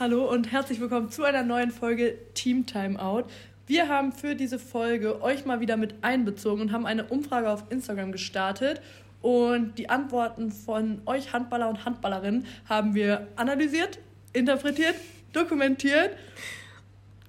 Hallo 0.00 0.30
und 0.30 0.52
herzlich 0.52 0.78
willkommen 0.78 1.10
zu 1.10 1.24
einer 1.24 1.42
neuen 1.42 1.72
Folge 1.72 2.16
Team 2.34 2.66
Timeout. 2.66 3.24
Wir 3.66 3.88
haben 3.88 4.12
für 4.12 4.36
diese 4.36 4.60
Folge 4.60 5.20
euch 5.22 5.44
mal 5.44 5.58
wieder 5.58 5.76
mit 5.76 6.04
einbezogen 6.04 6.60
und 6.60 6.70
haben 6.70 6.86
eine 6.86 7.06
Umfrage 7.06 7.50
auf 7.50 7.64
Instagram 7.70 8.12
gestartet. 8.12 8.80
Und 9.22 9.76
die 9.76 9.90
Antworten 9.90 10.52
von 10.52 11.02
euch 11.04 11.32
Handballer 11.32 11.68
und 11.68 11.84
Handballerinnen 11.84 12.46
haben 12.68 12.94
wir 12.94 13.26
analysiert, 13.34 13.98
interpretiert, 14.32 14.94
dokumentiert. 15.32 16.16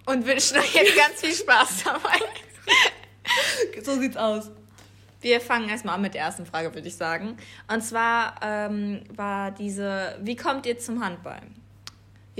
Und 0.06 0.28
wünschen 0.28 0.60
euch 0.60 0.76
jetzt 0.76 0.96
ganz 0.96 1.22
viel 1.22 1.34
Spaß 1.34 1.86
dabei. 1.86 2.20
so 3.84 4.00
sieht's 4.00 4.16
aus. 4.16 4.52
Wir 5.22 5.42
fangen 5.42 5.70
erstmal 5.70 5.96
an 5.96 6.04
mit 6.04 6.14
der 6.14 6.22
ersten 6.22 6.46
Frage, 6.46 6.72
würde 6.76 6.88
ich 6.88 6.96
sagen. 6.96 7.36
Und 7.68 7.82
zwar 7.82 8.36
ähm, 8.44 9.02
war 9.16 9.50
diese, 9.50 10.20
wie 10.22 10.36
kommt 10.36 10.68
ihr 10.68 10.78
zum 10.78 11.04
Handball? 11.04 11.42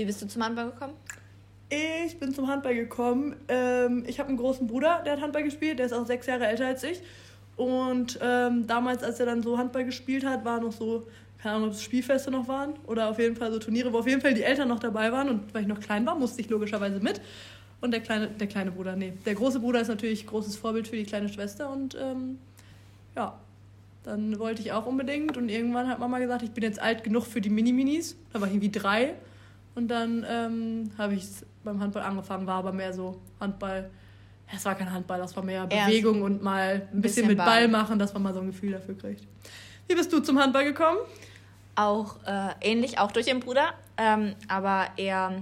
Wie 0.00 0.06
bist 0.06 0.22
du 0.22 0.26
zum 0.26 0.42
Handball 0.42 0.70
gekommen? 0.70 0.94
Ich 1.68 2.18
bin 2.18 2.32
zum 2.32 2.48
Handball 2.48 2.74
gekommen. 2.74 3.36
Ähm, 3.48 4.02
ich 4.06 4.18
habe 4.18 4.30
einen 4.30 4.38
großen 4.38 4.66
Bruder, 4.66 5.02
der 5.04 5.12
hat 5.12 5.20
Handball 5.20 5.42
gespielt. 5.42 5.78
Der 5.78 5.84
ist 5.84 5.92
auch 5.92 6.06
sechs 6.06 6.26
Jahre 6.26 6.46
älter 6.46 6.68
als 6.68 6.82
ich. 6.84 7.02
Und 7.56 8.18
ähm, 8.22 8.66
damals, 8.66 9.02
als 9.02 9.20
er 9.20 9.26
dann 9.26 9.42
so 9.42 9.58
Handball 9.58 9.84
gespielt 9.84 10.24
hat, 10.24 10.42
war 10.42 10.58
noch 10.58 10.72
so, 10.72 11.06
keine 11.42 11.56
Ahnung, 11.56 11.68
ob 11.68 11.74
es 11.74 11.82
Spielfeste 11.82 12.30
noch 12.30 12.48
waren 12.48 12.72
oder 12.86 13.10
auf 13.10 13.18
jeden 13.18 13.36
Fall 13.36 13.52
so 13.52 13.58
Turniere, 13.58 13.92
wo 13.92 13.98
auf 13.98 14.06
jeden 14.06 14.22
Fall 14.22 14.32
die 14.32 14.42
Eltern 14.42 14.68
noch 14.68 14.78
dabei 14.78 15.12
waren. 15.12 15.28
Und 15.28 15.52
weil 15.52 15.60
ich 15.60 15.68
noch 15.68 15.80
klein 15.80 16.06
war, 16.06 16.14
musste 16.14 16.40
ich 16.40 16.48
logischerweise 16.48 16.98
mit. 17.00 17.20
Und 17.82 17.90
der 17.90 18.00
kleine, 18.00 18.28
der 18.28 18.46
kleine 18.46 18.70
Bruder, 18.70 18.96
nee. 18.96 19.12
Der 19.26 19.34
große 19.34 19.60
Bruder 19.60 19.82
ist 19.82 19.88
natürlich 19.88 20.26
großes 20.26 20.56
Vorbild 20.56 20.88
für 20.88 20.96
die 20.96 21.04
kleine 21.04 21.28
Schwester. 21.28 21.70
Und 21.70 21.94
ähm, 22.00 22.38
ja, 23.14 23.38
dann 24.04 24.38
wollte 24.38 24.62
ich 24.62 24.72
auch 24.72 24.86
unbedingt. 24.86 25.36
Und 25.36 25.50
irgendwann 25.50 25.88
hat 25.88 25.98
Mama 25.98 26.20
gesagt, 26.20 26.42
ich 26.42 26.52
bin 26.52 26.64
jetzt 26.64 26.80
alt 26.80 27.04
genug 27.04 27.26
für 27.26 27.42
die 27.42 27.50
Mini-Minis. 27.50 28.16
Da 28.32 28.40
war 28.40 28.48
ich 28.48 28.54
irgendwie 28.54 28.72
drei. 28.72 29.14
Und 29.74 29.88
dann 29.88 30.26
ähm, 30.28 30.90
habe 30.98 31.14
ich 31.14 31.26
beim 31.64 31.80
Handball 31.80 32.02
angefangen, 32.02 32.46
war 32.46 32.58
aber 32.58 32.72
mehr 32.72 32.92
so 32.92 33.20
Handball. 33.38 33.90
Es 34.52 34.64
war 34.64 34.74
kein 34.74 34.90
Handball, 34.92 35.18
das 35.18 35.36
war 35.36 35.44
mehr 35.44 35.66
Bewegung 35.66 36.22
und 36.22 36.42
mal 36.42 36.88
ein 36.92 37.00
bisschen, 37.00 37.02
bisschen 37.02 37.26
mit 37.28 37.38
Ball. 37.38 37.46
Ball. 37.46 37.68
machen, 37.68 37.98
dass 37.98 38.12
man 38.12 38.22
mal 38.22 38.34
so 38.34 38.40
ein 38.40 38.46
Gefühl 38.48 38.72
dafür 38.72 38.98
kriegt. 38.98 39.24
Wie 39.86 39.94
bist 39.94 40.12
du 40.12 40.20
zum 40.20 40.40
Handball 40.40 40.64
gekommen? 40.64 40.98
Auch 41.76 42.16
äh, 42.26 42.50
ähnlich, 42.60 42.98
auch 42.98 43.12
durch 43.12 43.26
den 43.26 43.40
Bruder, 43.40 43.74
ähm, 43.96 44.34
aber 44.48 44.88
eher 44.96 45.40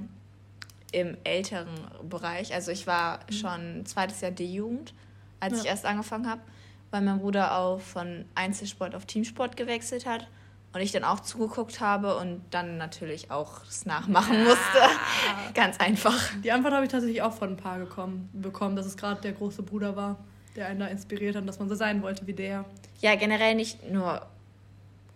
im 0.92 1.16
älteren 1.24 1.68
Bereich. 2.08 2.54
Also 2.54 2.70
ich 2.70 2.86
war 2.86 3.20
mhm. 3.28 3.32
schon 3.32 3.86
zweites 3.86 4.20
Jahr 4.20 4.30
D-Jugend, 4.30 4.92
als 5.40 5.54
ja. 5.54 5.60
ich 5.60 5.66
erst 5.66 5.86
angefangen 5.86 6.28
habe, 6.28 6.42
weil 6.90 7.00
mein 7.00 7.18
Bruder 7.18 7.56
auch 7.56 7.80
von 7.80 8.26
Einzelsport 8.34 8.94
auf 8.94 9.06
Teamsport 9.06 9.56
gewechselt 9.56 10.06
hat 10.06 10.28
und 10.72 10.80
ich 10.80 10.92
dann 10.92 11.04
auch 11.04 11.20
zugeguckt 11.20 11.80
habe 11.80 12.16
und 12.16 12.42
dann 12.50 12.76
natürlich 12.76 13.30
auch 13.30 13.64
das 13.64 13.86
nachmachen 13.86 14.44
musste. 14.44 14.78
Ganz 15.54 15.78
einfach. 15.80 16.30
Die 16.44 16.52
Antwort 16.52 16.74
habe 16.74 16.84
ich 16.84 16.90
tatsächlich 16.90 17.22
auch 17.22 17.32
von 17.32 17.50
ein 17.50 17.56
paar 17.56 17.78
gekommen, 17.78 18.28
bekommen, 18.32 18.76
dass 18.76 18.86
es 18.86 18.96
gerade 18.96 19.20
der 19.20 19.32
große 19.32 19.62
Bruder 19.62 19.96
war, 19.96 20.16
der 20.56 20.66
einen 20.66 20.80
da 20.80 20.86
inspiriert 20.86 21.36
hat, 21.36 21.48
dass 21.48 21.58
man 21.58 21.68
so 21.68 21.74
sein 21.74 22.02
wollte 22.02 22.26
wie 22.26 22.34
der. 22.34 22.64
Ja, 23.00 23.14
generell 23.14 23.54
nicht 23.54 23.90
nur 23.90 24.26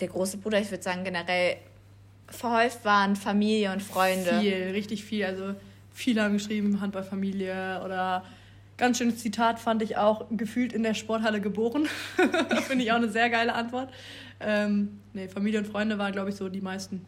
der 0.01 0.09
große 0.09 0.39
Bruder, 0.39 0.59
ich 0.59 0.71
würde 0.71 0.83
sagen 0.83 1.05
generell 1.05 1.57
verhäuft 2.29 2.85
waren 2.85 3.15
Familie 3.15 3.73
und 3.73 3.83
Freunde. 3.83 4.41
Viel, 4.41 4.71
richtig 4.73 5.05
viel. 5.05 5.25
Also 5.25 5.55
viele 5.93 6.23
haben 6.23 6.35
geschrieben, 6.35 6.81
Handballfamilie 6.81 7.83
oder 7.85 8.25
ganz 8.83 8.99
schönes 8.99 9.19
Zitat 9.19 9.61
fand 9.61 9.81
ich 9.81 9.97
auch, 9.97 10.27
gefühlt 10.33 10.73
in 10.73 10.83
der 10.83 10.95
Sporthalle 10.95 11.41
geboren. 11.41 11.87
Finde 12.67 12.85
ich 12.85 12.91
auch 12.91 12.97
eine 12.97 13.09
sehr 13.09 13.31
geile 13.31 13.55
Antwort. 13.55 13.89
Ähm, 14.41 14.99
nee, 15.13 15.29
Familie 15.29 15.61
und 15.61 15.69
Freunde 15.69 15.99
waren, 15.99 16.11
glaube 16.11 16.31
ich, 16.31 16.35
so 16.35 16.49
die 16.49 16.61
meisten. 16.61 17.07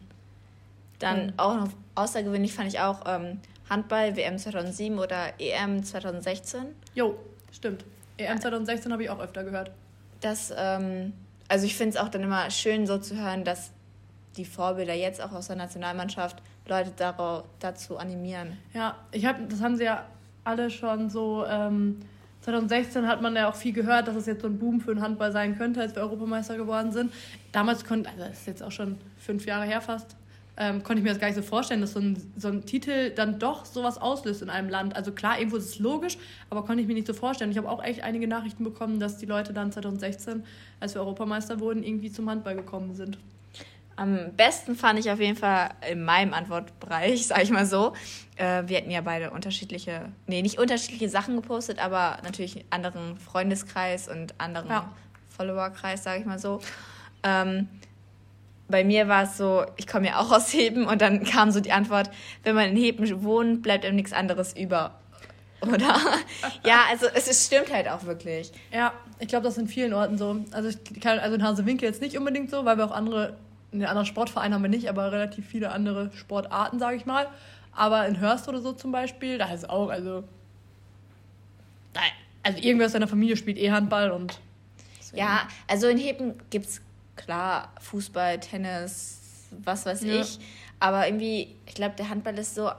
Dann 0.99 1.33
auch 1.35 1.55
noch 1.55 1.69
außergewöhnlich 1.95 2.53
fand 2.53 2.69
ich 2.69 2.79
auch 2.79 3.01
ähm, 3.05 3.41
Handball 3.69 4.15
WM 4.15 4.37
2007 4.37 4.97
oder 4.97 5.33
EM 5.37 5.83
2016. 5.83 6.61
Jo, 6.93 7.19
stimmt. 7.51 7.83
EM 8.15 8.39
2016 8.39 8.93
habe 8.93 9.03
ich 9.03 9.09
auch 9.09 9.19
öfter 9.19 9.43
gehört. 9.43 9.71
Das, 10.21 10.53
ähm, 10.57 11.11
also 11.49 11.65
ich 11.65 11.75
finde 11.75 11.97
es 11.97 12.01
auch 12.01 12.07
dann 12.07 12.23
immer 12.23 12.49
schön 12.51 12.87
so 12.87 12.99
zu 12.99 13.17
hören, 13.17 13.43
dass 13.43 13.71
die 14.37 14.45
Vorbilder 14.45 14.93
jetzt 14.93 15.21
auch 15.21 15.33
aus 15.33 15.47
der 15.47 15.57
Nationalmannschaft 15.57 16.41
Leute 16.69 16.93
darauf, 16.95 17.43
dazu 17.59 17.97
animieren. 17.97 18.57
Ja, 18.73 18.95
ich 19.11 19.25
habe, 19.25 19.43
das 19.49 19.59
haben 19.59 19.75
sie 19.75 19.83
ja 19.83 20.05
alle 20.45 20.69
schon 20.69 21.09
so 21.09 21.45
ähm, 21.47 21.97
2016 22.41 23.07
hat 23.07 23.21
man 23.21 23.35
ja 23.35 23.49
auch 23.49 23.55
viel 23.55 23.73
gehört, 23.73 24.07
dass 24.07 24.15
es 24.15 24.27
jetzt 24.27 24.43
so 24.43 24.47
ein 24.47 24.59
Boom 24.59 24.79
für 24.79 24.93
den 24.93 25.03
Handball 25.03 25.31
sein 25.31 25.57
könnte, 25.57 25.81
als 25.81 25.95
wir 25.95 26.03
Europameister 26.03 26.57
geworden 26.57 26.91
sind. 26.91 27.11
Damals 27.51 27.83
konnte, 27.83 28.07
also 28.09 28.21
das 28.23 28.39
ist 28.39 28.47
jetzt 28.47 28.63
auch 28.63 28.71
schon 28.71 28.97
fünf 29.17 29.47
Jahre 29.47 29.65
her 29.65 29.81
fast, 29.81 30.15
ähm, 30.57 30.83
konnte 30.83 30.99
ich 30.99 31.03
mir 31.03 31.09
das 31.09 31.19
gar 31.19 31.27
nicht 31.27 31.35
so 31.35 31.41
vorstellen, 31.41 31.81
dass 31.81 31.93
so 31.93 31.99
ein, 31.99 32.21
so 32.37 32.47
ein 32.47 32.63
Titel 32.65 33.09
dann 33.09 33.39
doch 33.39 33.65
sowas 33.65 33.97
auslöst 33.97 34.43
in 34.43 34.51
einem 34.51 34.69
Land. 34.69 34.95
Also 34.95 35.11
klar, 35.11 35.39
irgendwo 35.39 35.57
ist 35.57 35.65
es 35.65 35.79
logisch, 35.79 36.17
aber 36.51 36.63
konnte 36.63 36.81
ich 36.81 36.87
mir 36.87 36.93
nicht 36.93 37.07
so 37.07 37.13
vorstellen. 37.13 37.49
Ich 37.49 37.57
habe 37.57 37.67
auch 37.67 37.83
echt 37.83 38.03
einige 38.03 38.27
Nachrichten 38.27 38.63
bekommen, 38.63 38.99
dass 38.99 39.17
die 39.17 39.25
Leute 39.25 39.51
dann 39.51 39.71
2016, 39.71 40.43
als 40.79 40.93
wir 40.93 41.01
Europameister 41.01 41.59
wurden, 41.59 41.83
irgendwie 41.83 42.11
zum 42.11 42.29
Handball 42.29 42.55
gekommen 42.55 42.93
sind. 42.93 43.17
Am 43.97 44.33
besten 44.35 44.75
fand 44.75 44.99
ich 44.99 45.09
auf 45.09 45.19
jeden 45.19 45.37
Fall 45.37 45.69
in 45.89 46.03
meinem 46.03 46.33
Antwortbereich, 46.33 47.27
sag 47.27 47.43
ich 47.43 47.49
mal 47.49 47.65
so. 47.65 47.93
Äh, 48.35 48.63
wir 48.67 48.77
hatten 48.77 48.91
ja 48.91 49.01
beide 49.01 49.31
unterschiedliche, 49.31 50.11
nee, 50.27 50.41
nicht 50.41 50.59
unterschiedliche 50.59 51.09
Sachen 51.09 51.35
gepostet, 51.35 51.79
aber 51.79 52.17
natürlich 52.23 52.57
einen 52.57 52.85
anderen 52.85 53.17
Freundeskreis 53.17 54.09
und 54.09 54.35
anderen 54.39 54.69
ja. 54.69 54.91
Followerkreis, 55.29 56.03
sag 56.03 56.19
ich 56.19 56.25
mal 56.25 56.39
so. 56.39 56.59
Ähm, 57.23 57.69
bei 58.67 58.83
mir 58.83 59.07
war 59.07 59.23
es 59.23 59.37
so, 59.37 59.65
ich 59.77 59.87
komme 59.87 60.07
ja 60.07 60.19
auch 60.19 60.31
aus 60.31 60.53
Heben 60.53 60.85
und 60.85 61.01
dann 61.01 61.23
kam 61.25 61.51
so 61.51 61.59
die 61.59 61.71
Antwort, 61.71 62.09
wenn 62.43 62.55
man 62.55 62.69
in 62.69 62.75
Heben 62.75 63.23
wohnt, 63.23 63.61
bleibt 63.61 63.85
einem 63.85 63.95
nichts 63.95 64.13
anderes 64.13 64.55
über. 64.55 64.99
Oder? 65.61 65.95
ja, 66.65 66.81
also 66.89 67.07
es, 67.13 67.27
es 67.27 67.45
stimmt 67.45 67.73
halt 67.73 67.87
auch 67.87 68.03
wirklich. 68.03 68.51
Ja, 68.71 68.93
ich 69.19 69.27
glaube, 69.27 69.45
das 69.45 69.53
ist 69.53 69.61
in 69.61 69.67
vielen 69.67 69.93
Orten 69.93 70.17
so. 70.17 70.37
Also, 70.51 70.69
ich 70.69 70.99
kann, 70.99 71.19
also 71.19 71.35
in 71.35 71.43
Hasewinkel 71.43 71.87
jetzt 71.87 72.01
nicht 72.01 72.17
unbedingt 72.17 72.49
so, 72.51 72.65
weil 72.65 72.77
wir 72.77 72.85
auch 72.85 72.91
andere 72.91 73.37
in 73.75 73.79
den 73.81 73.89
anderen 73.89 74.05
Sportvereinen 74.05 74.53
haben 74.53 74.61
wir 74.61 74.69
nicht, 74.69 74.89
aber 74.89 75.11
relativ 75.11 75.45
viele 75.45 75.71
andere 75.71 76.09
Sportarten, 76.15 76.79
sage 76.79 76.95
ich 76.95 77.05
mal. 77.05 77.27
Aber 77.73 78.07
in 78.07 78.19
Hörst 78.19 78.47
oder 78.47 78.61
so 78.61 78.71
zum 78.71 78.91
Beispiel, 78.91 79.37
da 79.37 79.47
ist 79.47 79.63
es 79.63 79.69
auch, 79.69 79.89
also. 79.89 80.23
Also 82.41 82.59
irgendwer 82.59 82.85
aus 82.85 82.93
deiner 82.93 83.07
Familie 83.07 83.35
spielt 83.35 83.57
eh 83.57 83.71
Handball 83.71 84.11
und. 84.11 84.39
Deswegen. 84.97 85.17
Ja, 85.17 85.47
also 85.67 85.87
in 85.87 85.97
Heben 85.97 86.35
gibt 86.49 86.67
es 86.67 86.81
klar 87.17 87.73
Fußball, 87.81 88.39
Tennis, 88.39 89.49
was 89.63 89.85
weiß 89.85 90.03
ja. 90.03 90.21
ich. 90.21 90.39
Aber 90.79 91.05
irgendwie, 91.05 91.55
ich 91.65 91.75
glaube, 91.75 91.95
der 91.97 92.09
Handball 92.09 92.37
ist 92.37 92.55
so 92.55 92.71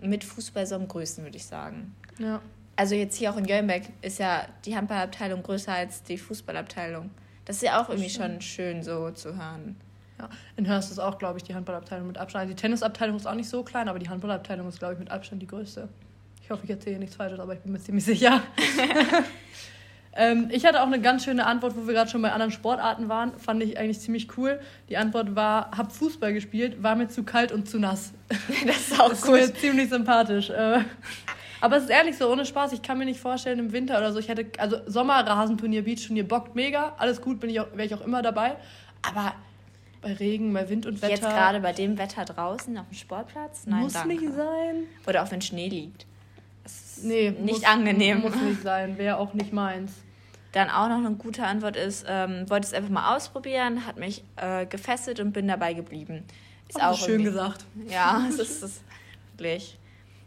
mit 0.00 0.22
Fußball 0.22 0.66
so 0.66 0.76
am 0.76 0.86
größten, 0.86 1.24
würde 1.24 1.36
ich 1.36 1.46
sagen. 1.46 1.96
Ja. 2.18 2.40
Also 2.76 2.94
jetzt 2.94 3.16
hier 3.16 3.32
auch 3.32 3.36
in 3.38 3.46
Jöllenberg 3.46 3.84
ist 4.02 4.18
ja 4.18 4.46
die 4.64 4.76
Handballabteilung 4.76 5.42
größer 5.42 5.72
als 5.72 6.02
die 6.02 6.18
Fußballabteilung. 6.18 7.10
Das 7.46 7.56
ist 7.56 7.62
ja 7.62 7.80
auch 7.80 7.88
irgendwie 7.88 8.10
schon 8.10 8.40
schön 8.40 8.82
so 8.82 9.10
zu 9.12 9.36
hören. 9.36 9.76
Ja, 10.18 10.30
in 10.56 10.66
Hörst 10.66 10.90
ist 10.90 10.98
auch, 10.98 11.18
glaube 11.18 11.38
ich, 11.38 11.44
die 11.44 11.54
Handballabteilung 11.54 12.06
mit 12.06 12.18
Abstand. 12.18 12.42
Also 12.42 12.54
die 12.54 12.60
Tennisabteilung 12.60 13.16
ist 13.16 13.26
auch 13.26 13.34
nicht 13.34 13.48
so 13.48 13.62
klein, 13.62 13.88
aber 13.88 13.98
die 13.98 14.08
Handballabteilung 14.08 14.68
ist, 14.68 14.78
glaube 14.78 14.94
ich, 14.94 14.98
mit 14.98 15.10
Abstand 15.10 15.42
die 15.42 15.46
größte. 15.46 15.88
Ich 16.42 16.50
hoffe, 16.50 16.62
ich 16.64 16.70
erzähle 16.70 16.98
nichts 16.98 17.16
Falsches, 17.16 17.40
aber 17.40 17.54
ich 17.54 17.60
bin 17.60 17.72
mir 17.72 17.80
ziemlich 17.80 18.04
sicher. 18.04 18.40
ähm, 20.16 20.48
ich 20.50 20.64
hatte 20.64 20.80
auch 20.80 20.86
eine 20.86 21.00
ganz 21.00 21.24
schöne 21.24 21.44
Antwort, 21.44 21.76
wo 21.76 21.86
wir 21.86 21.92
gerade 21.92 22.08
schon 22.08 22.22
bei 22.22 22.32
anderen 22.32 22.52
Sportarten 22.52 23.08
waren. 23.08 23.38
Fand 23.38 23.62
ich 23.62 23.78
eigentlich 23.78 24.00
ziemlich 24.00 24.38
cool. 24.38 24.60
Die 24.88 24.96
Antwort 24.96 25.34
war: 25.34 25.72
Hab 25.76 25.92
Fußball 25.92 26.32
gespielt, 26.32 26.82
war 26.82 26.94
mir 26.94 27.08
zu 27.08 27.24
kalt 27.24 27.52
und 27.52 27.68
zu 27.68 27.78
nass. 27.78 28.12
das 28.66 28.76
ist 28.76 29.00
auch 29.00 29.10
das 29.10 29.28
cool. 29.28 29.38
Ist 29.38 29.54
mir 29.54 29.60
ziemlich 29.60 29.88
sympathisch. 29.90 30.48
Äh, 30.48 30.80
aber 31.60 31.76
es 31.76 31.84
ist 31.84 31.90
ehrlich 31.90 32.16
so, 32.16 32.30
ohne 32.30 32.46
Spaß, 32.46 32.72
ich 32.72 32.82
kann 32.82 32.98
mir 32.98 33.06
nicht 33.06 33.18
vorstellen, 33.18 33.58
im 33.58 33.72
Winter 33.72 33.98
oder 33.98 34.12
so, 34.12 34.18
ich 34.18 34.28
hätte, 34.28 34.46
also 34.58 34.76
Sommerrasenturnier, 34.86 35.82
Beachturnier 35.82 36.28
bockt 36.28 36.54
mega, 36.54 36.94
alles 36.98 37.20
gut, 37.20 37.40
bin 37.40 37.50
ich 37.50 37.60
auch, 37.60 37.66
wäre 37.72 37.86
ich 37.86 37.94
auch 37.94 38.02
immer 38.02 38.22
dabei. 38.22 38.56
Aber 39.02 39.32
bei 40.06 40.12
Regen, 40.14 40.52
bei 40.52 40.68
Wind 40.68 40.86
und 40.86 41.02
Wetter. 41.02 41.10
Jetzt 41.10 41.22
gerade 41.22 41.60
bei 41.60 41.72
dem 41.72 41.98
Wetter 41.98 42.24
draußen 42.24 42.78
auf 42.78 42.88
dem 42.88 42.94
Sportplatz? 42.94 43.64
Nein, 43.66 43.80
muss 43.80 43.94
danke. 43.94 44.08
nicht 44.08 44.34
sein. 44.34 44.84
Oder 45.06 45.24
auch 45.24 45.30
wenn 45.32 45.42
Schnee 45.42 45.68
liegt. 45.68 46.06
Das 46.62 47.00
nee, 47.02 47.30
nicht 47.30 47.54
muss, 47.54 47.64
angenehm. 47.64 48.20
Muss 48.20 48.36
nicht 48.36 48.62
sein, 48.62 48.98
wäre 48.98 49.18
auch 49.18 49.34
nicht 49.34 49.52
meins. 49.52 49.92
Dann 50.52 50.70
auch 50.70 50.88
noch 50.88 50.98
eine 50.98 51.10
gute 51.12 51.44
Antwort 51.44 51.76
ist, 51.76 52.06
ähm, 52.08 52.48
wollte 52.48 52.68
es 52.68 52.72
einfach 52.72 52.88
mal 52.88 53.16
ausprobieren, 53.16 53.84
hat 53.84 53.98
mich 53.98 54.22
äh, 54.36 54.64
gefesselt 54.64 55.20
und 55.20 55.32
bin 55.32 55.48
dabei 55.48 55.74
geblieben. 55.74 56.22
Ist 56.68 56.82
auch 56.82 56.96
schön 56.96 57.24
gesagt. 57.24 57.64
Ja, 57.88 58.24
es 58.28 58.38
ist 58.38 58.62
es 58.62 58.80
wirklich. 59.32 59.78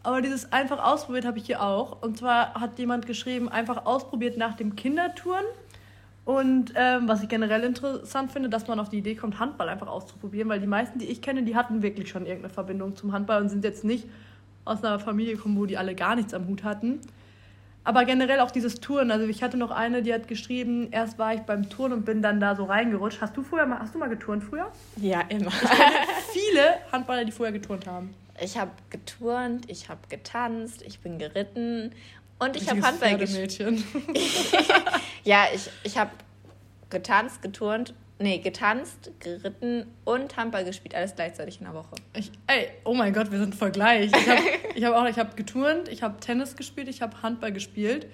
Aber 0.02 0.22
dieses 0.22 0.52
einfach 0.52 0.82
ausprobiert 0.82 1.24
habe 1.24 1.38
ich 1.38 1.46
hier 1.46 1.62
auch. 1.62 2.00
Und 2.02 2.18
zwar 2.18 2.54
hat 2.54 2.78
jemand 2.78 3.06
geschrieben, 3.06 3.48
einfach 3.48 3.86
ausprobiert 3.86 4.36
nach 4.36 4.56
dem 4.56 4.76
Kindertouren 4.76 5.44
und 6.24 6.72
ähm, 6.76 7.08
was 7.08 7.22
ich 7.22 7.28
generell 7.28 7.64
interessant 7.64 8.30
finde, 8.30 8.48
dass 8.48 8.68
man 8.68 8.78
auf 8.78 8.88
die 8.88 8.98
Idee 8.98 9.14
kommt, 9.14 9.38
Handball 9.38 9.68
einfach 9.68 9.88
auszuprobieren, 9.88 10.48
weil 10.48 10.60
die 10.60 10.66
meisten, 10.66 10.98
die 10.98 11.06
ich 11.06 11.22
kenne, 11.22 11.42
die 11.42 11.56
hatten 11.56 11.82
wirklich 11.82 12.10
schon 12.10 12.26
irgendeine 12.26 12.52
Verbindung 12.52 12.94
zum 12.94 13.12
Handball 13.12 13.40
und 13.40 13.48
sind 13.48 13.64
jetzt 13.64 13.84
nicht 13.84 14.06
aus 14.64 14.84
einer 14.84 14.98
Familie 14.98 15.36
gekommen, 15.36 15.58
wo 15.58 15.66
die 15.66 15.78
alle 15.78 15.94
gar 15.94 16.14
nichts 16.14 16.34
am 16.34 16.46
Hut 16.46 16.62
hatten. 16.62 17.00
Aber 17.82 18.04
generell 18.04 18.40
auch 18.40 18.50
dieses 18.50 18.80
Touren. 18.80 19.10
Also 19.10 19.26
ich 19.26 19.42
hatte 19.42 19.56
noch 19.56 19.70
eine, 19.70 20.02
die 20.02 20.12
hat 20.12 20.28
geschrieben, 20.28 20.88
erst 20.90 21.18
war 21.18 21.34
ich 21.34 21.40
beim 21.40 21.70
Touren 21.70 21.94
und 21.94 22.04
bin 22.04 22.20
dann 22.20 22.38
da 22.38 22.54
so 22.54 22.64
reingerutscht. 22.64 23.22
Hast 23.22 23.36
du 23.36 23.42
früher 23.42 23.64
mal, 23.64 23.78
hast 23.78 23.94
du 23.94 23.98
mal 23.98 24.08
geturnt 24.08 24.44
früher? 24.44 24.70
Ja, 24.96 25.22
immer. 25.22 25.48
Ich 25.48 25.60
kenne 25.60 25.94
viele 26.32 26.62
Handballer, 26.92 27.24
die 27.24 27.32
vorher 27.32 27.52
geturnt 27.52 27.86
haben. 27.86 28.14
Ich 28.42 28.58
habe 28.58 28.70
geturnt, 28.90 29.64
ich 29.68 29.88
habe 29.88 30.00
getanzt, 30.08 30.82
ich 30.82 31.00
bin 31.00 31.18
geritten 31.18 31.92
und 32.40 32.56
ich 32.56 32.68
habe 32.68 32.82
Handball 32.82 33.18
gespielt. 33.18 33.58
ja, 35.24 35.44
ich, 35.54 35.70
ich 35.84 35.96
habe 35.96 36.10
getanzt, 36.88 37.42
geturnt, 37.42 37.94
nee, 38.18 38.38
getanzt, 38.38 39.10
geritten 39.20 39.86
und 40.04 40.36
Handball 40.36 40.64
gespielt, 40.64 40.94
alles 40.94 41.14
gleichzeitig 41.14 41.58
in 41.58 41.66
der 41.66 41.74
Woche. 41.74 41.94
Ich, 42.14 42.32
ey, 42.46 42.68
oh 42.84 42.94
mein 42.94 43.12
Gott, 43.12 43.30
wir 43.30 43.38
sind 43.38 43.54
voll 43.54 43.70
gleich. 43.70 44.10
Ich 44.10 44.28
habe 44.28 44.42
ich 44.74 44.84
hab 44.84 44.94
auch, 44.94 45.06
ich 45.06 45.18
habe 45.18 45.36
geturnt, 45.36 45.88
ich 45.88 46.02
habe 46.02 46.18
Tennis 46.20 46.56
gespielt, 46.56 46.88
ich 46.88 47.02
habe 47.02 47.22
Handball 47.22 47.52
gespielt. 47.52 48.06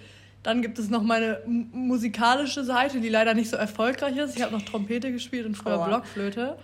Dann 0.43 0.63
gibt 0.63 0.79
es 0.79 0.91
noch 0.91 1.03
meine 1.03 1.41
musikalische 1.47 2.63
Seite, 2.63 3.01
die 3.01 3.09
leider 3.09 3.35
nicht 3.35 3.51
so 3.51 3.57
erfolgreich 3.57 4.17
ist. 4.17 4.37
Ich 4.37 4.43
habe 4.43 4.53
noch 4.53 4.63
Trompete 4.63 5.11
gespielt 5.11 5.45
und 5.45 5.57
früher 5.57 5.81
oh. 5.81 5.85
Blockflöte. 5.87 6.57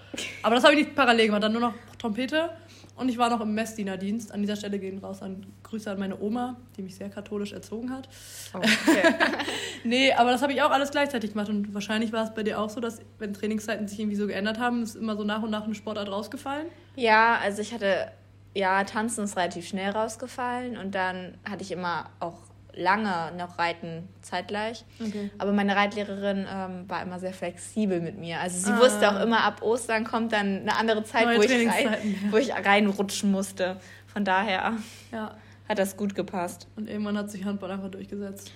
Aber 0.45 0.55
das 0.55 0.63
habe 0.63 0.75
ich 0.75 0.85
nicht 0.85 0.95
parallel 0.95 1.27
gemacht, 1.27 1.43
dann 1.43 1.53
nur 1.53 1.63
noch 1.63 1.75
Trompete. 1.99 2.51
Und 2.95 3.09
ich 3.09 3.19
war 3.19 3.31
noch 3.31 3.41
im 3.41 3.55
Messdienerdienst. 3.55 4.33
An 4.33 4.43
dieser 4.43 4.57
Stelle 4.57 4.79
gehen 4.79 4.99
raus 4.99 5.23
an 5.23 5.47
Grüße 5.63 5.91
an 5.91 5.99
meine 5.99 6.21
Oma, 6.21 6.57
die 6.77 6.83
mich 6.83 6.95
sehr 6.95 7.09
katholisch 7.09 7.53
erzogen 7.53 7.91
hat. 7.91 8.09
Okay. 8.53 9.15
nee, 9.85 10.13
aber 10.13 10.31
das 10.31 10.43
habe 10.43 10.53
ich 10.53 10.63
auch 10.63 10.71
alles 10.71 10.91
gleichzeitig 10.91 11.33
gemacht. 11.33 11.49
Und 11.49 11.73
wahrscheinlich 11.73 12.13
war 12.13 12.25
es 12.25 12.35
bei 12.35 12.43
dir 12.43 12.61
auch 12.61 12.71
so, 12.71 12.81
dass 12.81 13.01
wenn 13.19 13.33
Trainingszeiten 13.33 13.89
sich 13.89 13.99
irgendwie 13.99 14.17
so 14.17 14.27
geändert 14.27 14.59
haben, 14.59 14.83
ist 14.83 14.95
immer 14.95 15.17
so 15.17 15.25
nach 15.25 15.43
und 15.43 15.51
nach 15.51 15.65
eine 15.65 15.75
Sportart 15.75 16.09
rausgefallen? 16.11 16.67
Ja, 16.97 17.39
also 17.43 17.63
ich 17.63 17.73
hatte, 17.73 18.13
ja, 18.55 18.85
Tanzen 18.85 19.25
ist 19.25 19.37
relativ 19.37 19.67
schnell 19.67 19.91
rausgefallen. 19.91 20.77
Und 20.77 20.95
dann 20.95 21.39
hatte 21.49 21.63
ich 21.63 21.73
immer 21.73 22.11
auch 22.21 22.39
lange 22.75 23.33
noch 23.37 23.59
reiten 23.59 24.09
zeitgleich. 24.23 24.85
Okay. 25.01 25.31
Aber 25.39 25.53
meine 25.53 25.77
Reitlehrerin 25.77 26.47
ähm, 26.51 26.89
war 26.89 27.03
immer 27.03 27.19
sehr 27.19 27.33
flexibel 27.33 28.01
mit 28.01 28.19
mir. 28.19 28.41
Also 28.41 28.59
sie 28.59 28.73
ah. 28.73 28.81
wusste 28.81 29.11
auch 29.11 29.21
immer, 29.21 29.45
ab 29.45 29.63
Ostern 29.63 30.05
kommt 30.05 30.33
dann 30.33 30.61
eine 30.61 30.77
andere 30.77 31.05
Zeit, 31.05 31.27
wo 31.27 31.43
ich, 31.43 31.51
rein, 31.51 32.31
wo 32.31 32.37
ich 32.37 32.53
reinrutschen 32.53 33.31
musste. 33.31 33.77
Von 34.07 34.25
daher 34.25 34.75
ja. 35.11 35.37
hat 35.69 35.79
das 35.79 35.97
gut 35.97 36.15
gepasst. 36.15 36.67
Und 36.77 36.89
irgendwann 36.89 37.17
hat 37.19 37.31
sich 37.31 37.45
Handball 37.45 37.71
einfach 37.71 37.91
durchgesetzt. 37.91 38.53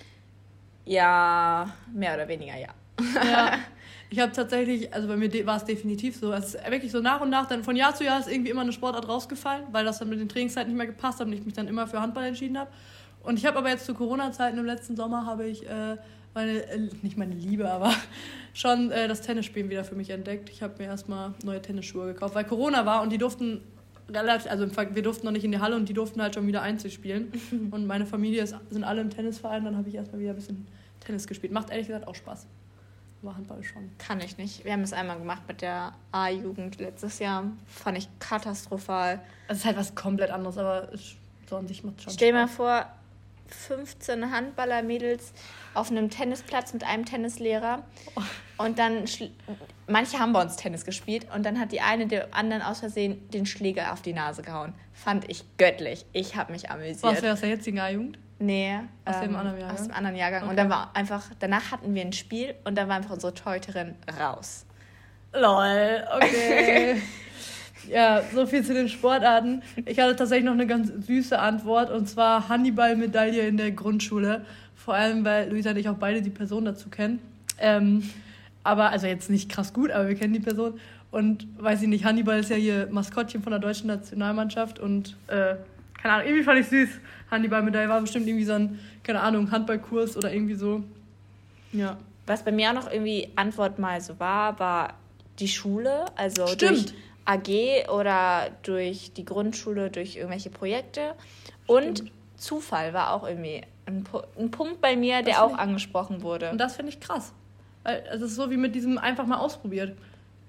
Ja, 0.84 1.74
mehr 1.92 2.14
oder 2.14 2.28
weniger, 2.28 2.56
ja. 2.56 2.68
Ja. 3.24 3.58
Ich 4.08 4.20
habe 4.20 4.30
tatsächlich, 4.30 4.94
also 4.94 5.08
bei 5.08 5.16
mir 5.16 5.46
war 5.46 5.56
es 5.56 5.64
definitiv 5.64 6.16
so, 6.16 6.32
es 6.32 6.54
ist 6.54 6.70
wirklich 6.70 6.92
so 6.92 7.00
nach 7.00 7.20
und 7.20 7.28
nach, 7.28 7.46
dann 7.46 7.64
von 7.64 7.74
Jahr 7.74 7.92
zu 7.92 8.04
Jahr 8.04 8.20
ist 8.20 8.30
irgendwie 8.30 8.50
immer 8.50 8.60
eine 8.60 8.72
Sportart 8.72 9.08
rausgefallen, 9.08 9.64
weil 9.72 9.84
das 9.84 9.98
dann 9.98 10.08
mit 10.08 10.20
den 10.20 10.28
Trainingszeiten 10.28 10.68
nicht 10.68 10.78
mehr 10.78 10.86
gepasst 10.86 11.18
hat 11.18 11.26
und 11.26 11.32
ich 11.32 11.44
mich 11.44 11.54
dann 11.54 11.66
immer 11.66 11.88
für 11.88 12.00
Handball 12.00 12.24
entschieden 12.24 12.56
habe. 12.56 12.70
Und 13.26 13.38
ich 13.38 13.44
habe 13.44 13.58
aber 13.58 13.68
jetzt 13.70 13.86
zu 13.86 13.94
Corona-Zeiten 13.94 14.56
im 14.56 14.64
letzten 14.64 14.96
Sommer 14.96 15.26
habe 15.26 15.46
ich 15.46 15.68
äh, 15.68 15.96
meine, 16.32 16.62
äh, 16.68 16.88
nicht 17.02 17.16
meine 17.16 17.34
Liebe, 17.34 17.68
aber 17.68 17.92
schon 18.54 18.92
äh, 18.92 19.08
das 19.08 19.20
Tennisspielen 19.22 19.68
wieder 19.68 19.82
für 19.82 19.96
mich 19.96 20.10
entdeckt. 20.10 20.48
Ich 20.48 20.62
habe 20.62 20.74
mir 20.78 20.84
erstmal 20.84 21.34
neue 21.42 21.60
Tennisschuhe 21.60 22.06
gekauft, 22.06 22.36
weil 22.36 22.44
Corona 22.44 22.86
war 22.86 23.02
und 23.02 23.10
die 23.10 23.18
durften 23.18 23.62
relativ, 24.08 24.48
also 24.48 24.68
wir 24.94 25.02
durften 25.02 25.26
noch 25.26 25.32
nicht 25.32 25.44
in 25.44 25.50
die 25.50 25.58
Halle 25.58 25.74
und 25.74 25.88
die 25.88 25.92
durften 25.92 26.22
halt 26.22 26.34
schon 26.34 26.46
wieder 26.46 26.62
Einzel 26.62 26.90
spielen. 26.90 27.32
und 27.72 27.86
meine 27.86 28.06
Familie 28.06 28.44
ist, 28.44 28.54
sind 28.70 28.84
alle 28.84 29.00
im 29.00 29.10
Tennisverein, 29.10 29.64
dann 29.64 29.76
habe 29.76 29.88
ich 29.88 29.96
erstmal 29.96 30.20
wieder 30.20 30.30
ein 30.30 30.36
bisschen 30.36 30.66
Tennis 31.00 31.26
gespielt. 31.26 31.52
Macht 31.52 31.70
ehrlich 31.70 31.88
gesagt 31.88 32.06
auch 32.06 32.14
Spaß. 32.14 32.46
Aber 33.22 33.34
Handball 33.34 33.64
schon. 33.64 33.90
Kann 33.98 34.20
ich 34.20 34.38
nicht. 34.38 34.64
Wir 34.64 34.72
haben 34.72 34.82
es 34.82 34.92
einmal 34.92 35.18
gemacht 35.18 35.42
mit 35.48 35.62
der 35.62 35.94
A-Jugend 36.12 36.78
letztes 36.78 37.18
Jahr. 37.18 37.44
Fand 37.66 37.98
ich 37.98 38.08
katastrophal. 38.20 39.20
Es 39.48 39.58
ist 39.58 39.64
halt 39.64 39.76
was 39.76 39.96
komplett 39.96 40.30
anderes, 40.30 40.58
aber 40.58 40.90
so 41.48 41.56
an 41.56 41.66
sich 41.66 41.82
macht 41.82 42.02
schon 42.02 42.12
Stell 42.12 42.28
dir 42.28 42.38
mal 42.38 42.48
vor, 42.48 42.86
15 43.54 44.30
Handballer-Mädels 44.30 45.32
auf 45.74 45.90
einem 45.90 46.10
Tennisplatz 46.10 46.72
mit 46.72 46.84
einem 46.84 47.04
Tennislehrer. 47.04 47.84
Und 48.58 48.78
dann, 48.78 49.04
manche 49.86 50.18
haben 50.18 50.32
bei 50.32 50.42
uns 50.42 50.56
Tennis 50.56 50.84
gespielt 50.84 51.26
und 51.34 51.44
dann 51.44 51.60
hat 51.60 51.72
die 51.72 51.80
eine 51.80 52.06
der 52.06 52.34
anderen 52.34 52.62
aus 52.62 52.80
Versehen 52.80 53.28
den 53.30 53.46
Schläger 53.46 53.92
auf 53.92 54.02
die 54.02 54.12
Nase 54.12 54.42
gehauen. 54.42 54.74
Fand 54.92 55.28
ich 55.30 55.44
göttlich. 55.58 56.06
Ich 56.12 56.36
habe 56.36 56.52
mich 56.52 56.70
amüsiert. 56.70 57.02
Warst 57.02 57.22
du 57.22 57.32
aus 57.32 57.40
der 57.40 57.50
jetzigen 57.50 57.78
A-Jugend? 57.78 58.18
Nee. 58.38 58.78
Aus 59.04 59.16
ähm, 59.16 59.22
dem 59.22 59.36
anderen 59.36 59.58
Jahrgang? 59.60 59.76
Aus 59.76 59.82
dem 59.84 59.94
anderen 59.94 60.16
Jahrgang. 60.16 60.42
Okay. 60.42 60.50
Und 60.50 60.56
dann 60.56 60.70
war 60.70 60.90
einfach, 60.94 61.24
danach 61.38 61.70
hatten 61.70 61.94
wir 61.94 62.02
ein 62.02 62.12
Spiel 62.12 62.54
und 62.64 62.76
dann 62.76 62.88
war 62.88 62.96
einfach 62.96 63.12
unsere 63.12 63.34
Torhüterin 63.34 63.94
raus. 64.18 64.66
Lol, 65.32 66.06
okay. 66.14 67.02
Ja, 67.88 68.22
so 68.34 68.46
viel 68.46 68.64
zu 68.64 68.74
den 68.74 68.88
Sportarten. 68.88 69.62
Ich 69.84 69.98
hatte 69.98 70.16
tatsächlich 70.16 70.44
noch 70.44 70.52
eine 70.52 70.66
ganz 70.66 70.92
süße 71.06 71.38
Antwort 71.38 71.90
und 71.90 72.08
zwar 72.08 72.48
Hannibal-Medaille 72.48 73.46
in 73.46 73.56
der 73.56 73.70
Grundschule. 73.72 74.44
Vor 74.74 74.94
allem, 74.94 75.24
weil 75.24 75.50
Luisa 75.50 75.70
und 75.70 75.76
ich 75.78 75.88
auch 75.88 75.96
beide 75.96 76.22
die 76.22 76.30
Person 76.30 76.64
dazu 76.64 76.88
kennen. 76.88 77.18
Ähm, 77.58 78.08
aber, 78.62 78.90
also 78.90 79.06
jetzt 79.06 79.30
nicht 79.30 79.50
krass 79.50 79.72
gut, 79.72 79.90
aber 79.90 80.08
wir 80.08 80.14
kennen 80.14 80.32
die 80.32 80.40
Person. 80.40 80.78
Und 81.10 81.46
weiß 81.58 81.82
ich 81.82 81.88
nicht, 81.88 82.04
Hannibal 82.04 82.40
ist 82.40 82.50
ja 82.50 82.56
hier 82.56 82.88
Maskottchen 82.90 83.42
von 83.42 83.50
der 83.50 83.60
deutschen 83.60 83.86
Nationalmannschaft 83.86 84.78
und 84.78 85.16
äh, 85.28 85.54
keine 86.02 86.14
Ahnung, 86.14 86.26
irgendwie 86.26 86.44
fand 86.44 86.60
ich 86.60 86.66
süß. 86.66 86.88
Hannibal-Medaille 87.30 87.88
war 87.88 88.00
bestimmt 88.00 88.26
irgendwie 88.26 88.44
so 88.44 88.52
ein, 88.52 88.78
keine 89.02 89.20
Ahnung, 89.20 89.50
Handballkurs 89.50 90.16
oder 90.16 90.32
irgendwie 90.32 90.54
so. 90.54 90.84
Ja. 91.72 91.96
Was 92.26 92.44
bei 92.44 92.52
mir 92.52 92.70
auch 92.70 92.74
noch 92.74 92.90
irgendwie 92.90 93.28
Antwort 93.36 93.78
mal 93.78 94.00
so 94.00 94.18
war, 94.18 94.58
war 94.58 94.94
die 95.38 95.48
Schule. 95.48 96.04
Also 96.16 96.46
Stimmt. 96.46 96.90
Durch, 96.90 96.94
AG 97.26 97.90
oder 97.90 98.50
durch 98.62 99.12
die 99.12 99.24
Grundschule, 99.24 99.90
durch 99.90 100.16
irgendwelche 100.16 100.50
Projekte. 100.50 101.14
Und 101.66 101.98
Stimmt. 101.98 102.12
Zufall 102.36 102.94
war 102.94 103.12
auch 103.12 103.26
irgendwie 103.26 103.62
ein, 103.86 104.04
ein 104.38 104.50
Punkt 104.50 104.80
bei 104.80 104.96
mir, 104.96 105.18
das 105.18 105.26
der 105.26 105.44
auch 105.44 105.52
ich, 105.52 105.58
angesprochen 105.58 106.22
wurde. 106.22 106.50
Und 106.50 106.58
das 106.58 106.76
finde 106.76 106.92
ich 106.92 107.00
krass. 107.00 107.32
Weil 107.82 108.04
es 108.10 108.22
ist 108.22 108.36
so 108.36 108.50
wie 108.50 108.56
mit 108.56 108.74
diesem 108.74 108.98
einfach 108.98 109.26
mal 109.26 109.38
ausprobiert. 109.38 109.96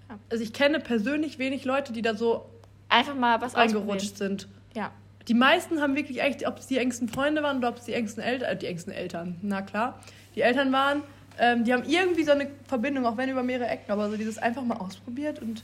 Ja. 0.09 0.18
Also 0.29 0.44
ich 0.44 0.53
kenne 0.53 0.79
persönlich 0.79 1.39
wenig 1.39 1.65
Leute, 1.65 1.94
die 1.94 2.01
da 2.01 2.15
so 2.15 2.45
einfach 2.89 3.15
mal 3.15 3.41
was 3.41 3.56
eingerutscht 3.56 4.18
sind. 4.18 4.47
Ja. 4.74 4.91
Die 5.27 5.33
meisten 5.33 5.81
haben 5.81 5.95
wirklich 5.95 6.21
echt, 6.21 6.47
ob 6.47 6.59
es 6.59 6.68
die 6.68 6.77
engsten 6.77 7.09
Freunde 7.09 7.44
waren 7.44 7.57
oder 7.57 7.69
ob 7.69 7.77
es 7.77 7.85
die 7.85 7.94
engsten 7.94 8.24
Eltern, 8.24 8.50
äh, 8.50 8.57
die 8.57 8.68
engsten 8.68 8.94
Eltern, 8.94 9.38
na 9.41 9.62
klar, 9.62 10.00
die 10.35 10.41
Eltern 10.41 10.71
waren, 10.71 11.03
ähm, 11.38 11.65
die 11.65 11.74
haben 11.74 11.83
irgendwie 11.83 12.24
so 12.24 12.31
eine 12.31 12.47
Verbindung, 12.65 13.06
auch 13.06 13.18
wenn 13.18 13.29
über 13.29 13.44
mehrere 13.44 13.68
Ecken, 13.68 13.91
aber 13.91 14.09
so 14.09 14.15
dieses 14.15 14.38
einfach 14.38 14.63
mal 14.63 14.77
ausprobiert 14.77 15.41
und 15.41 15.63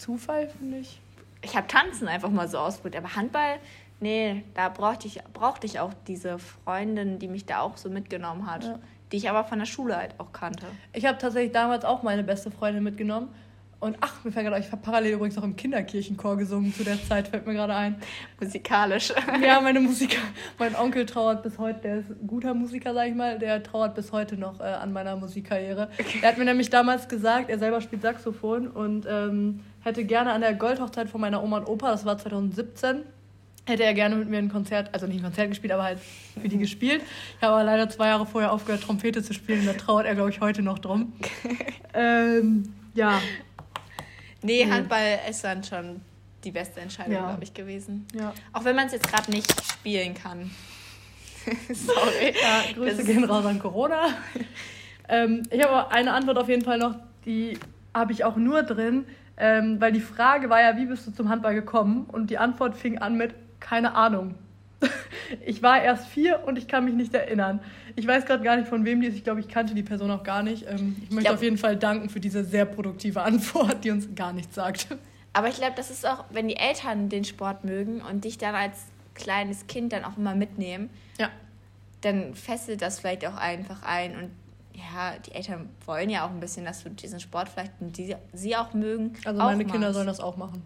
Zufall, 0.00 0.48
finde 0.48 0.78
ich. 0.78 1.00
Ich 1.42 1.56
habe 1.56 1.66
Tanzen 1.66 2.08
einfach 2.08 2.30
mal 2.30 2.48
so 2.48 2.58
ausprobiert, 2.58 2.96
aber 2.96 3.16
Handball, 3.16 3.58
nee, 4.00 4.42
da 4.54 4.68
brauchte 4.68 5.06
ich, 5.06 5.20
brauchte 5.32 5.66
ich 5.66 5.78
auch 5.78 5.92
diese 6.06 6.38
Freundin, 6.38 7.18
die 7.18 7.28
mich 7.28 7.46
da 7.46 7.60
auch 7.60 7.76
so 7.76 7.88
mitgenommen 7.88 8.50
hat, 8.50 8.64
ja. 8.64 8.78
die 9.12 9.18
ich 9.18 9.30
aber 9.30 9.44
von 9.44 9.58
der 9.58 9.66
Schule 9.66 9.96
halt 9.96 10.14
auch 10.18 10.32
kannte. 10.32 10.66
Ich 10.92 11.06
habe 11.06 11.18
tatsächlich 11.18 11.52
damals 11.52 11.84
auch 11.84 12.02
meine 12.02 12.24
beste 12.24 12.50
Freundin 12.50 12.82
mitgenommen. 12.82 13.28
Und 13.80 13.96
ach, 14.02 14.22
mir 14.24 14.30
fällt 14.30 14.46
gerade, 14.46 14.60
ich 14.62 14.70
habe 14.70 14.82
parallel 14.82 15.14
übrigens 15.14 15.38
auch 15.38 15.42
im 15.42 15.56
Kinderkirchenchor 15.56 16.36
gesungen 16.36 16.74
zu 16.74 16.84
der 16.84 17.02
Zeit, 17.02 17.28
fällt 17.28 17.46
mir 17.46 17.54
gerade 17.54 17.74
ein. 17.74 17.96
Musikalisch. 18.38 19.10
Ja, 19.42 19.58
meine 19.62 19.80
Musiker, 19.80 20.20
mein 20.58 20.76
Onkel 20.76 21.06
trauert 21.06 21.42
bis 21.42 21.56
heute, 21.56 21.80
der 21.80 21.96
ist 22.00 22.10
ein 22.10 22.26
guter 22.26 22.52
Musiker, 22.52 22.92
sag 22.92 23.08
ich 23.08 23.14
mal, 23.14 23.38
der 23.38 23.62
trauert 23.62 23.94
bis 23.94 24.12
heute 24.12 24.36
noch 24.36 24.60
äh, 24.60 24.64
an 24.64 24.92
meiner 24.92 25.16
Musikkarriere. 25.16 25.88
Okay. 25.98 26.18
Er 26.20 26.28
hat 26.28 26.36
mir 26.36 26.44
nämlich 26.44 26.68
damals 26.68 27.08
gesagt, 27.08 27.48
er 27.48 27.58
selber 27.58 27.80
spielt 27.80 28.02
Saxophon 28.02 28.68
und 28.68 29.06
ähm, 29.08 29.60
hätte 29.82 30.04
gerne 30.04 30.32
an 30.32 30.40
der 30.40 30.54
Goldhochzeit 30.54 31.08
von 31.08 31.20
meiner 31.20 31.42
Oma 31.42 31.58
und 31.58 31.66
Opa, 31.66 31.90
das 31.90 32.04
war 32.04 32.18
2017, 32.18 33.02
hätte 33.66 33.84
er 33.84 33.94
gerne 33.94 34.16
mit 34.16 34.28
mir 34.28 34.38
ein 34.38 34.50
Konzert, 34.50 34.92
also 34.92 35.06
nicht 35.06 35.18
ein 35.18 35.24
Konzert 35.24 35.48
gespielt, 35.48 35.72
aber 35.72 35.84
halt 35.84 35.98
für 36.40 36.48
die 36.48 36.58
gespielt. 36.58 37.02
Ich 37.36 37.42
habe 37.42 37.54
aber 37.54 37.64
leider 37.64 37.88
zwei 37.88 38.08
Jahre 38.08 38.26
vorher 38.26 38.52
aufgehört, 38.52 38.82
Trompete 38.82 39.22
zu 39.22 39.32
spielen. 39.32 39.66
Da 39.66 39.72
trauert 39.72 40.06
er, 40.06 40.14
glaube 40.14 40.30
ich, 40.30 40.40
heute 40.40 40.62
noch 40.62 40.78
drum. 40.78 41.12
ähm, 41.94 42.74
ja. 42.94 43.20
Nee, 44.42 44.66
Handball 44.70 45.20
ist 45.28 45.44
dann 45.44 45.62
schon 45.62 46.00
die 46.44 46.50
beste 46.50 46.80
Entscheidung, 46.80 47.12
ja. 47.12 47.26
glaube 47.26 47.44
ich, 47.44 47.54
gewesen. 47.54 48.06
Ja. 48.14 48.32
Auch 48.52 48.64
wenn 48.64 48.74
man 48.74 48.86
es 48.86 48.92
jetzt 48.92 49.08
gerade 49.08 49.30
nicht 49.30 49.52
spielen 49.70 50.14
kann. 50.14 50.50
Sorry. 51.72 52.34
Ja, 52.40 52.72
Grüße 52.74 52.96
das 52.96 53.06
gehen 53.06 53.24
raus 53.24 53.44
an 53.44 53.58
Corona. 53.58 54.08
ähm, 55.08 55.42
ich 55.50 55.62
habe 55.62 55.90
eine 55.90 56.12
Antwort 56.12 56.38
auf 56.38 56.48
jeden 56.48 56.64
Fall 56.64 56.78
noch, 56.78 56.96
die 57.24 57.58
habe 57.94 58.12
ich 58.12 58.24
auch 58.24 58.36
nur 58.36 58.62
drin. 58.62 59.06
Ähm, 59.42 59.80
weil 59.80 59.90
die 59.90 60.00
Frage 60.00 60.50
war 60.50 60.60
ja, 60.60 60.76
wie 60.76 60.84
bist 60.84 61.06
du 61.06 61.12
zum 61.12 61.30
Handball 61.30 61.54
gekommen? 61.54 62.04
Und 62.04 62.28
die 62.28 62.36
Antwort 62.36 62.76
fing 62.76 62.98
an 62.98 63.16
mit, 63.16 63.34
keine 63.58 63.94
Ahnung. 63.94 64.34
ich 65.46 65.62
war 65.62 65.82
erst 65.82 66.08
vier 66.08 66.42
und 66.44 66.58
ich 66.58 66.68
kann 66.68 66.84
mich 66.84 66.94
nicht 66.94 67.14
erinnern. 67.14 67.60
Ich 67.96 68.06
weiß 68.06 68.26
gerade 68.26 68.44
gar 68.44 68.56
nicht, 68.56 68.68
von 68.68 68.84
wem 68.84 69.00
die 69.00 69.06
ist. 69.06 69.16
Ich 69.16 69.24
glaube, 69.24 69.40
ich 69.40 69.48
kannte 69.48 69.74
die 69.74 69.82
Person 69.82 70.10
auch 70.10 70.24
gar 70.24 70.42
nicht. 70.42 70.66
Ähm, 70.68 70.96
ich 71.02 71.10
möchte 71.10 71.30
ich 71.30 71.34
auf 71.34 71.42
jeden 71.42 71.56
Fall 71.56 71.76
danken 71.76 72.10
für 72.10 72.20
diese 72.20 72.44
sehr 72.44 72.66
produktive 72.66 73.22
Antwort, 73.22 73.82
die 73.82 73.90
uns 73.90 74.14
gar 74.14 74.34
nichts 74.34 74.54
sagt. 74.54 74.88
Aber 75.32 75.48
ich 75.48 75.56
glaube, 75.56 75.72
das 75.74 75.90
ist 75.90 76.06
auch, 76.06 76.24
wenn 76.30 76.48
die 76.48 76.56
Eltern 76.56 77.08
den 77.08 77.24
Sport 77.24 77.64
mögen 77.64 78.02
und 78.02 78.24
dich 78.24 78.36
dann 78.36 78.54
als 78.54 78.86
kleines 79.14 79.66
Kind 79.66 79.92
dann 79.92 80.04
auch 80.04 80.16
immer 80.18 80.34
mitnehmen, 80.34 80.90
ja. 81.18 81.30
dann 82.02 82.34
fesselt 82.34 82.82
das 82.82 83.00
vielleicht 83.00 83.26
auch 83.26 83.36
einfach 83.36 83.82
ein 83.82 84.16
und 84.16 84.30
ja, 84.74 85.18
die 85.18 85.32
Eltern 85.32 85.68
wollen 85.84 86.10
ja 86.10 86.26
auch 86.26 86.30
ein 86.30 86.40
bisschen, 86.40 86.64
dass 86.64 86.82
du 86.82 86.90
diesen 86.90 87.20
Sport 87.20 87.48
vielleicht 87.48 87.72
die, 87.80 88.16
sie 88.32 88.56
auch 88.56 88.72
mögen. 88.72 89.14
Also 89.24 89.40
meine 89.40 89.62
machst. 89.62 89.72
Kinder 89.72 89.92
sollen 89.92 90.06
das 90.06 90.20
auch 90.20 90.36
machen. 90.36 90.62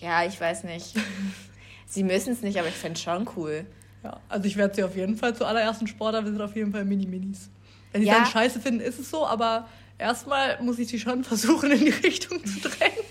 Ja, 0.00 0.24
ich 0.24 0.40
weiß 0.40 0.64
nicht. 0.64 0.94
sie 1.86 2.02
müssen 2.02 2.32
es 2.32 2.42
nicht, 2.42 2.58
aber 2.58 2.68
ich 2.68 2.74
fände 2.74 2.96
es 2.96 3.02
schon 3.02 3.28
cool. 3.36 3.66
Ja, 4.02 4.18
also 4.28 4.46
ich 4.46 4.56
werde 4.56 4.74
sie 4.74 4.82
auf 4.82 4.96
jeden 4.96 5.16
Fall 5.16 5.34
zu 5.34 5.44
allerersten 5.44 5.86
Sportler, 5.86 6.24
wir 6.24 6.32
sind 6.32 6.42
auf 6.42 6.56
jeden 6.56 6.72
Fall 6.72 6.84
Mini-Minis. 6.84 7.50
Wenn 7.92 8.00
die 8.00 8.08
ja. 8.08 8.14
dann 8.14 8.26
scheiße 8.26 8.60
finden, 8.60 8.80
ist 8.80 8.98
es 8.98 9.10
so, 9.10 9.26
aber 9.26 9.68
erstmal 9.98 10.60
muss 10.62 10.78
ich 10.78 10.88
sie 10.88 10.98
schon 10.98 11.24
versuchen, 11.24 11.70
in 11.70 11.80
die 11.80 11.90
Richtung 11.90 12.44
zu 12.44 12.68
drängen. 12.68 13.04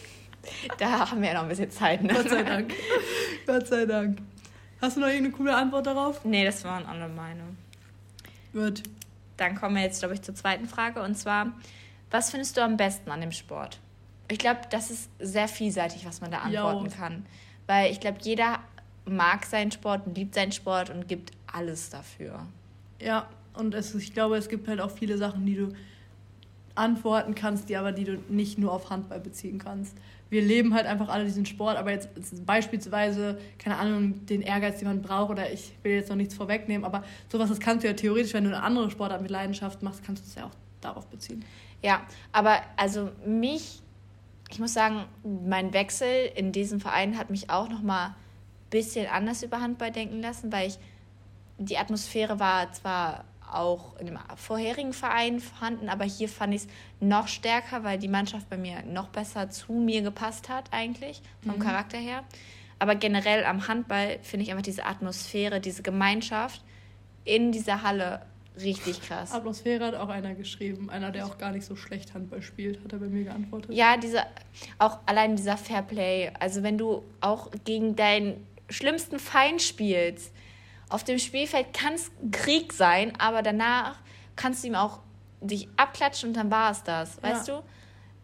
Da 0.78 1.10
haben 1.10 1.22
wir 1.22 1.30
ja 1.30 1.36
noch 1.36 1.44
ein 1.44 1.50
bisschen 1.50 1.72
Zeit, 1.72 2.04
ne? 2.04 2.14
Gott 2.14 2.30
sei 2.30 2.44
Dank. 2.44 2.74
Gott 3.46 3.68
sei 3.68 3.86
Dank. 3.86 4.20
Hast 4.82 4.98
du 4.98 5.02
noch 5.02 5.08
irgendeine 5.08 5.36
coole 5.36 5.56
Antwort 5.56 5.86
darauf? 5.86 6.26
Nee, 6.26 6.44
das 6.44 6.64
waren 6.64 6.86
alle 6.86 7.08
meine. 7.08 7.44
Gut. 8.52 8.84
Dann 9.42 9.56
kommen 9.56 9.76
wir 9.76 9.82
jetzt, 9.82 10.00
glaube 10.00 10.14
ich, 10.14 10.22
zur 10.22 10.36
zweiten 10.36 10.68
Frage. 10.68 11.02
Und 11.02 11.18
zwar, 11.18 11.52
was 12.12 12.30
findest 12.30 12.58
du 12.58 12.62
am 12.62 12.78
besten 12.78 13.10
an 13.10 13.22
dem 13.22 13.32
Sport? 13.32 13.80
Ich 14.30 14.38
glaube, 14.38 14.62
das 14.70 14.92
ist 14.92 15.10
sehr 15.20 15.48
vielseitig, 15.48 16.06
was 16.06 16.22
man 16.22 16.30
da 16.30 16.40
antworten 16.40 16.86
jo. 16.86 16.92
kann. 16.92 17.26
Weil 17.66 17.92
ich 17.92 18.00
glaube, 18.00 18.20
jeder 18.22 18.60
mag 19.06 19.46
seinen 19.48 19.72
Sport 19.72 20.06
und 20.06 20.16
liebt 20.16 20.36
seinen 20.36 20.52
Sport 20.52 20.92
und 20.92 21.08
gibt 21.08 21.32
alles 21.52 21.90
dafür. 21.90 22.46
Ja, 23.00 23.28
und 23.56 23.74
es, 23.74 23.96
ich 23.96 24.14
glaube, 24.14 24.38
es 24.38 24.48
gibt 24.48 24.68
halt 24.68 24.80
auch 24.80 24.92
viele 24.92 25.18
Sachen, 25.18 25.44
die 25.48 25.56
du 25.56 25.74
antworten 26.76 27.34
kannst, 27.34 27.68
die 27.68 27.78
aber 27.78 27.92
die 27.92 28.04
du 28.04 28.20
nicht 28.30 28.60
nur 28.60 28.72
auf 28.72 28.92
Handball 28.92 29.20
beziehen 29.20 29.58
kannst. 29.58 29.98
Wir 30.32 30.42
leben 30.42 30.74
halt 30.74 30.86
einfach 30.86 31.10
alle 31.10 31.26
diesen 31.26 31.46
Sport, 31.46 31.76
aber 31.76 31.92
jetzt 31.92 32.10
beispielsweise, 32.46 33.38
keine 33.60 33.78
Ahnung, 33.78 34.26
den 34.28 34.42
Ehrgeiz, 34.42 34.80
den 34.80 34.88
man 34.88 35.02
braucht, 35.02 35.30
oder 35.30 35.52
ich 35.52 35.74
will 35.84 35.92
jetzt 35.92 36.10
noch 36.10 36.16
nichts 36.16 36.34
vorwegnehmen, 36.34 36.86
aber 36.86 37.04
sowas, 37.30 37.50
das 37.50 37.60
kannst 37.60 37.84
du 37.84 37.90
ja 37.90 37.94
theoretisch, 37.94 38.34
wenn 38.34 38.46
du 38.46 38.50
eine 38.50 38.64
andere 38.64 38.90
Sportart 38.90 39.22
mit 39.22 39.30
Leidenschaft 39.30 39.84
machst, 39.84 40.06
kannst 40.06 40.24
du 40.24 40.30
es 40.30 40.36
ja 40.36 40.46
auch 40.46 40.56
darauf 40.80 41.06
beziehen. 41.08 41.44
Ja, 41.84 42.02
aber 42.32 42.62
also 42.78 43.12
mich, 43.26 43.82
ich 44.50 44.60
muss 44.60 44.74
sagen, 44.74 45.04
mein 45.24 45.74
Wechsel 45.74 46.32
in 46.34 46.54
diesem 46.54 46.80
Verein 46.80 47.18
hat 47.18 47.30
mich 47.30 47.50
auch 47.50 47.68
nochmal 47.68 48.08
ein 48.08 48.16
bisschen 48.70 49.08
anders 49.08 49.44
über 49.44 49.60
Handball 49.60 49.92
denken 49.92 50.22
lassen, 50.22 50.50
weil 50.54 50.70
ich, 50.70 50.80
die 51.58 51.78
Atmosphäre 51.78 52.40
war 52.40 52.72
zwar 52.72 53.26
auch 53.54 53.98
in 54.00 54.08
dem 54.08 54.20
vorherigen 54.36 54.94
Verein 54.94 55.40
vorhanden, 55.40 55.90
aber 55.90 56.06
hier 56.06 56.30
fand 56.30 56.54
ich 56.54 56.64
es 56.64 56.68
noch 57.00 57.28
stärker, 57.28 57.84
weil 57.84 57.98
die 58.00 58.08
Mannschaft 58.08 58.50
bei 58.50 58.58
mir 58.58 58.84
noch 58.84 59.10
besser 59.10 59.50
zu 59.50 59.74
mir 59.74 60.02
gepasst 60.02 60.50
hat, 60.50 60.66
eigentlich, 60.72 61.22
vom 61.44 61.56
mhm. 61.56 61.60
Charakter 61.60 61.98
her. 61.98 62.24
Aber 62.80 62.96
generell 62.96 63.44
am 63.46 63.68
Handball 63.68 64.20
finde 64.24 64.44
ich 64.44 64.52
einfach 64.52 64.64
diese 64.64 64.86
Atmosphäre, 64.86 65.60
diese 65.60 65.84
Gemeinschaft 65.84 66.64
in 67.26 67.52
dieser 67.52 67.84
Halle 67.84 68.22
richtig 68.60 69.02
krass. 69.02 69.32
Atmosphäre 69.32 69.86
hat 69.86 69.96
auch 69.96 70.10
einer 70.10 70.34
geschrieben, 70.34 70.90
einer, 70.90 71.12
der 71.12 71.26
auch 71.26 71.38
gar 71.38 71.52
nicht 71.52 71.66
so 71.66 71.76
schlecht 71.76 72.14
Handball 72.14 72.42
spielt, 72.42 72.84
hat 72.84 72.94
er 72.94 73.00
bei 73.00 73.08
mir 73.08 73.24
geantwortet. 73.24 73.72
Ja, 73.74 73.98
diese, 73.98 74.24
auch 74.78 75.00
allein 75.06 75.36
dieser 75.36 75.58
Fairplay. 75.58 76.32
Also 76.40 76.64
wenn 76.64 76.78
du 76.78 77.04
auch 77.22 77.52
gegen 77.64 77.96
deinen 77.96 78.46
schlimmsten 78.70 79.20
Feind 79.20 79.62
spielst, 79.62 80.34
auf 80.92 81.04
dem 81.04 81.20
Spielfeld 81.20 81.74
kann 81.74 81.94
es 81.94 82.12
Krieg 82.32 82.74
sein, 82.74 83.14
aber 83.18 83.42
danach 83.42 83.96
kannst 84.36 84.64
du 84.64 84.68
ihm 84.68 84.76
auch 84.76 85.00
dich 85.42 85.68
abklatschen 85.78 86.30
und 86.30 86.36
dann 86.36 86.52
war 86.52 86.72
es 86.72 86.84
das, 86.84 87.22
weißt 87.22 87.48
ja. 87.48 87.58
du? 87.58 87.64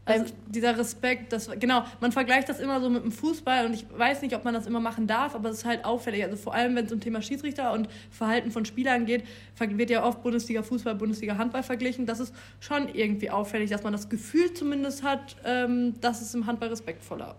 Also 0.07 0.33
dieser 0.47 0.77
Respekt, 0.77 1.33
das 1.33 1.49
genau, 1.59 1.83
man 1.99 2.13
vergleicht 2.13 2.47
das 2.47 2.59
immer 2.59 2.79
so 2.79 2.89
mit 2.89 3.03
dem 3.03 3.11
Fußball 3.11 3.65
und 3.65 3.73
ich 3.73 3.85
weiß 3.91 4.21
nicht, 4.21 4.33
ob 4.35 4.45
man 4.45 4.53
das 4.53 4.65
immer 4.65 4.79
machen 4.79 5.05
darf, 5.05 5.35
aber 5.35 5.49
es 5.49 5.59
ist 5.59 5.65
halt 5.65 5.83
auffällig. 5.83 6.23
Also 6.23 6.37
vor 6.37 6.53
allem, 6.53 6.75
wenn 6.75 6.85
es 6.85 6.93
um 6.93 7.01
Thema 7.01 7.21
Schiedsrichter 7.21 7.73
und 7.73 7.89
Verhalten 8.09 8.51
von 8.51 8.63
Spielern 8.63 9.05
geht, 9.05 9.25
wird 9.59 9.89
ja 9.89 10.05
oft 10.05 10.23
Bundesliga 10.23 10.63
Fußball, 10.63 10.95
Bundesliga 10.95 11.37
Handball 11.37 11.63
verglichen. 11.63 12.05
Das 12.05 12.21
ist 12.21 12.33
schon 12.61 12.87
irgendwie 12.93 13.29
auffällig, 13.29 13.69
dass 13.69 13.83
man 13.83 13.91
das 13.91 14.07
Gefühl 14.07 14.53
zumindest 14.53 15.03
hat, 15.03 15.35
ähm, 15.43 15.99
dass 15.99 16.21
es 16.21 16.33
im 16.33 16.45
Handball 16.45 16.69
respektvoller 16.69 17.35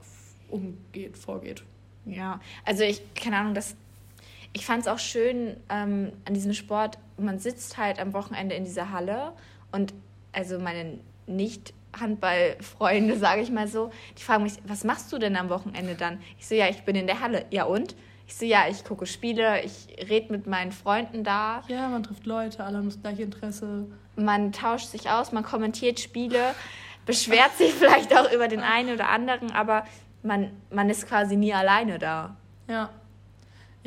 umgeht, 0.50 1.16
vorgeht. 1.16 1.64
Ja, 2.04 2.40
also 2.66 2.82
ich, 2.82 3.02
keine 3.14 3.38
Ahnung, 3.38 3.54
das 3.54 3.76
ich 4.52 4.66
fand 4.66 4.82
es 4.82 4.88
auch 4.88 4.98
schön 4.98 5.56
ähm, 5.68 6.12
an 6.24 6.34
diesem 6.34 6.54
Sport, 6.54 6.98
man 7.16 7.38
sitzt 7.38 7.78
halt 7.78 7.98
am 7.98 8.12
Wochenende 8.12 8.54
in 8.54 8.64
dieser 8.64 8.90
Halle 8.92 9.32
und 9.72 9.94
also 10.32 10.58
meine 10.58 10.98
nicht 11.26 11.74
Handballfreunde, 11.98 13.16
sage 13.18 13.42
ich 13.42 13.50
mal 13.50 13.68
so, 13.68 13.90
die 14.16 14.22
fragen 14.22 14.44
mich, 14.44 14.54
was 14.66 14.84
machst 14.84 15.12
du 15.12 15.18
denn 15.18 15.36
am 15.36 15.48
Wochenende 15.48 15.94
dann? 15.94 16.20
Ich 16.38 16.46
so, 16.46 16.54
ja, 16.54 16.68
ich 16.68 16.82
bin 16.82 16.96
in 16.96 17.06
der 17.06 17.20
Halle. 17.20 17.46
Ja 17.50 17.64
und? 17.64 17.94
Ich 18.26 18.36
so, 18.36 18.44
ja, 18.44 18.68
ich 18.68 18.84
gucke 18.84 19.06
Spiele, 19.06 19.62
ich 19.64 19.88
rede 20.08 20.30
mit 20.30 20.46
meinen 20.46 20.70
Freunden 20.70 21.24
da. 21.24 21.62
Ja, 21.68 21.88
man 21.88 22.02
trifft 22.02 22.26
Leute, 22.26 22.62
alle 22.62 22.76
haben 22.76 22.90
das 22.90 23.00
gleiche 23.00 23.22
Interesse. 23.22 23.86
Man 24.16 24.52
tauscht 24.52 24.88
sich 24.88 25.08
aus, 25.08 25.32
man 25.32 25.44
kommentiert 25.44 25.98
Spiele, 25.98 26.54
beschwert 27.06 27.56
sich 27.56 27.72
vielleicht 27.78 28.14
auch 28.14 28.30
über 28.30 28.48
den 28.48 28.60
einen 28.60 28.92
oder 28.92 29.08
anderen, 29.08 29.50
aber 29.52 29.84
man, 30.22 30.50
man 30.70 30.90
ist 30.90 31.08
quasi 31.08 31.36
nie 31.36 31.54
alleine 31.54 31.98
da. 31.98 32.36
Ja. 32.68 32.90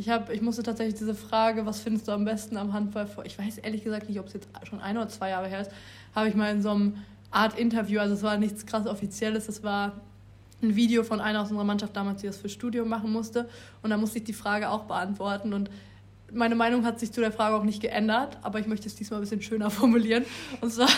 Ich, 0.01 0.09
hab, 0.09 0.31
ich 0.31 0.41
musste 0.41 0.63
tatsächlich 0.63 0.95
diese 0.95 1.13
Frage, 1.13 1.67
was 1.67 1.79
findest 1.79 2.07
du 2.07 2.11
am 2.11 2.25
besten 2.25 2.57
am 2.57 2.73
Handball 2.73 3.05
vor? 3.05 3.23
Ich 3.23 3.37
weiß 3.37 3.59
ehrlich 3.59 3.83
gesagt 3.83 4.09
nicht, 4.09 4.19
ob 4.19 4.25
es 4.25 4.33
jetzt 4.33 4.49
schon 4.63 4.81
ein 4.81 4.97
oder 4.97 5.07
zwei 5.09 5.29
Jahre 5.29 5.47
her 5.47 5.61
ist. 5.61 5.69
Habe 6.15 6.27
ich 6.27 6.33
mal 6.33 6.51
in 6.51 6.63
so 6.63 6.71
einem 6.71 6.95
Art 7.29 7.59
Interview, 7.59 7.99
also 7.99 8.15
es 8.15 8.23
war 8.23 8.35
nichts 8.37 8.65
krass 8.65 8.87
Offizielles, 8.87 9.47
es 9.47 9.61
war 9.61 9.91
ein 10.63 10.75
Video 10.75 11.03
von 11.03 11.21
einer 11.21 11.43
aus 11.43 11.51
unserer 11.51 11.65
Mannschaft 11.65 11.95
damals, 11.95 12.21
die 12.21 12.25
das 12.25 12.37
für 12.37 12.49
Studium 12.49 12.89
machen 12.89 13.11
musste. 13.11 13.47
Und 13.83 13.91
da 13.91 13.97
musste 13.97 14.17
ich 14.17 14.23
die 14.23 14.33
Frage 14.33 14.71
auch 14.71 14.85
beantworten. 14.85 15.53
Und 15.53 15.69
meine 16.33 16.55
Meinung 16.55 16.83
hat 16.83 16.99
sich 16.99 17.11
zu 17.11 17.21
der 17.21 17.31
Frage 17.31 17.55
auch 17.55 17.63
nicht 17.63 17.79
geändert, 17.79 18.39
aber 18.41 18.57
ich 18.57 18.65
möchte 18.65 18.87
es 18.87 18.95
diesmal 18.95 19.19
ein 19.19 19.21
bisschen 19.21 19.43
schöner 19.43 19.69
formulieren. 19.69 20.25
Und 20.61 20.73
zwar 20.73 20.89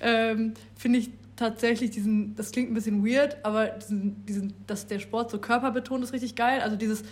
ähm, 0.00 0.54
finde 0.76 1.00
ich 1.00 1.10
tatsächlich 1.34 1.90
diesen, 1.90 2.36
das 2.36 2.52
klingt 2.52 2.70
ein 2.70 2.74
bisschen 2.74 3.04
weird, 3.04 3.36
aber 3.42 3.66
diesen, 3.66 4.24
diesen, 4.26 4.54
dass 4.68 4.86
der 4.86 5.00
Sport 5.00 5.32
so 5.32 5.38
körperbetont 5.40 6.04
ist 6.04 6.12
richtig 6.12 6.36
geil. 6.36 6.60
Also 6.60 6.76
dieses 6.76 7.02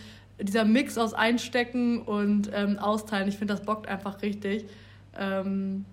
dieser 0.41 0.65
Mix 0.65 0.99
aus 0.99 1.15
Einstecken 1.15 2.03
und 2.03 2.51
ähm, 2.53 2.79
Austeilen, 2.79 3.29
ich 3.29 3.37
finde, 3.39 3.55
das 3.55 3.65
bockt 3.65 3.89
einfach 3.89 4.23
richtig. 4.23 4.67
Ähm, 5.19 5.85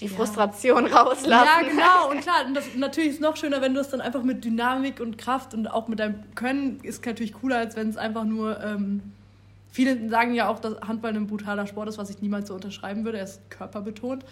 die 0.00 0.08
Frustration 0.08 0.86
ja. 0.88 1.02
rauslassen. 1.02 1.30
Ja, 1.30 1.68
genau. 1.68 2.10
Und 2.10 2.20
klar, 2.20 2.46
und 2.46 2.54
das, 2.54 2.64
natürlich 2.76 3.10
ist 3.10 3.14
es 3.16 3.20
noch 3.20 3.36
schöner, 3.36 3.60
wenn 3.60 3.74
du 3.74 3.80
es 3.80 3.88
dann 3.90 4.00
einfach 4.00 4.22
mit 4.22 4.44
Dynamik 4.44 5.00
und 5.00 5.18
Kraft 5.18 5.54
und 5.54 5.68
auch 5.68 5.86
mit 5.86 6.00
deinem 6.00 6.16
Können 6.34 6.80
ist 6.82 7.06
natürlich 7.06 7.32
cooler, 7.32 7.58
als 7.58 7.76
wenn 7.76 7.88
es 7.88 7.96
einfach 7.96 8.24
nur. 8.24 8.60
Ähm, 8.62 9.12
viele 9.70 10.08
sagen 10.08 10.34
ja 10.34 10.48
auch, 10.48 10.58
dass 10.58 10.80
Handball 10.80 11.14
ein 11.14 11.26
brutaler 11.26 11.66
Sport 11.66 11.88
ist, 11.88 11.98
was 11.98 12.10
ich 12.10 12.20
niemals 12.20 12.48
so 12.48 12.54
unterschreiben 12.54 13.04
würde. 13.04 13.18
Er 13.18 13.24
ist 13.24 13.48
körperbetont. 13.50 14.24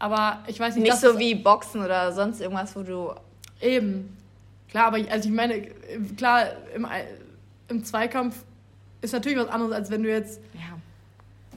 Aber 0.00 0.42
ich 0.48 0.58
weiß 0.58 0.74
nicht. 0.74 0.84
Nicht 0.84 0.96
so 0.96 1.18
wie 1.18 1.34
Boxen 1.36 1.82
oder 1.82 2.12
sonst 2.12 2.40
irgendwas, 2.40 2.74
wo 2.74 2.82
du. 2.82 3.12
Eben. 3.60 4.16
Klar, 4.68 4.86
aber 4.86 4.98
also 5.10 5.28
ich 5.28 5.34
meine, 5.34 5.62
klar, 6.16 6.46
im, 6.74 6.86
im 7.68 7.84
Zweikampf 7.84 8.44
ist 9.00 9.12
natürlich 9.12 9.38
was 9.38 9.48
anderes, 9.48 9.72
als 9.72 9.90
wenn 9.90 10.02
du 10.02 10.10
jetzt. 10.10 10.40
Ja. 10.54 10.78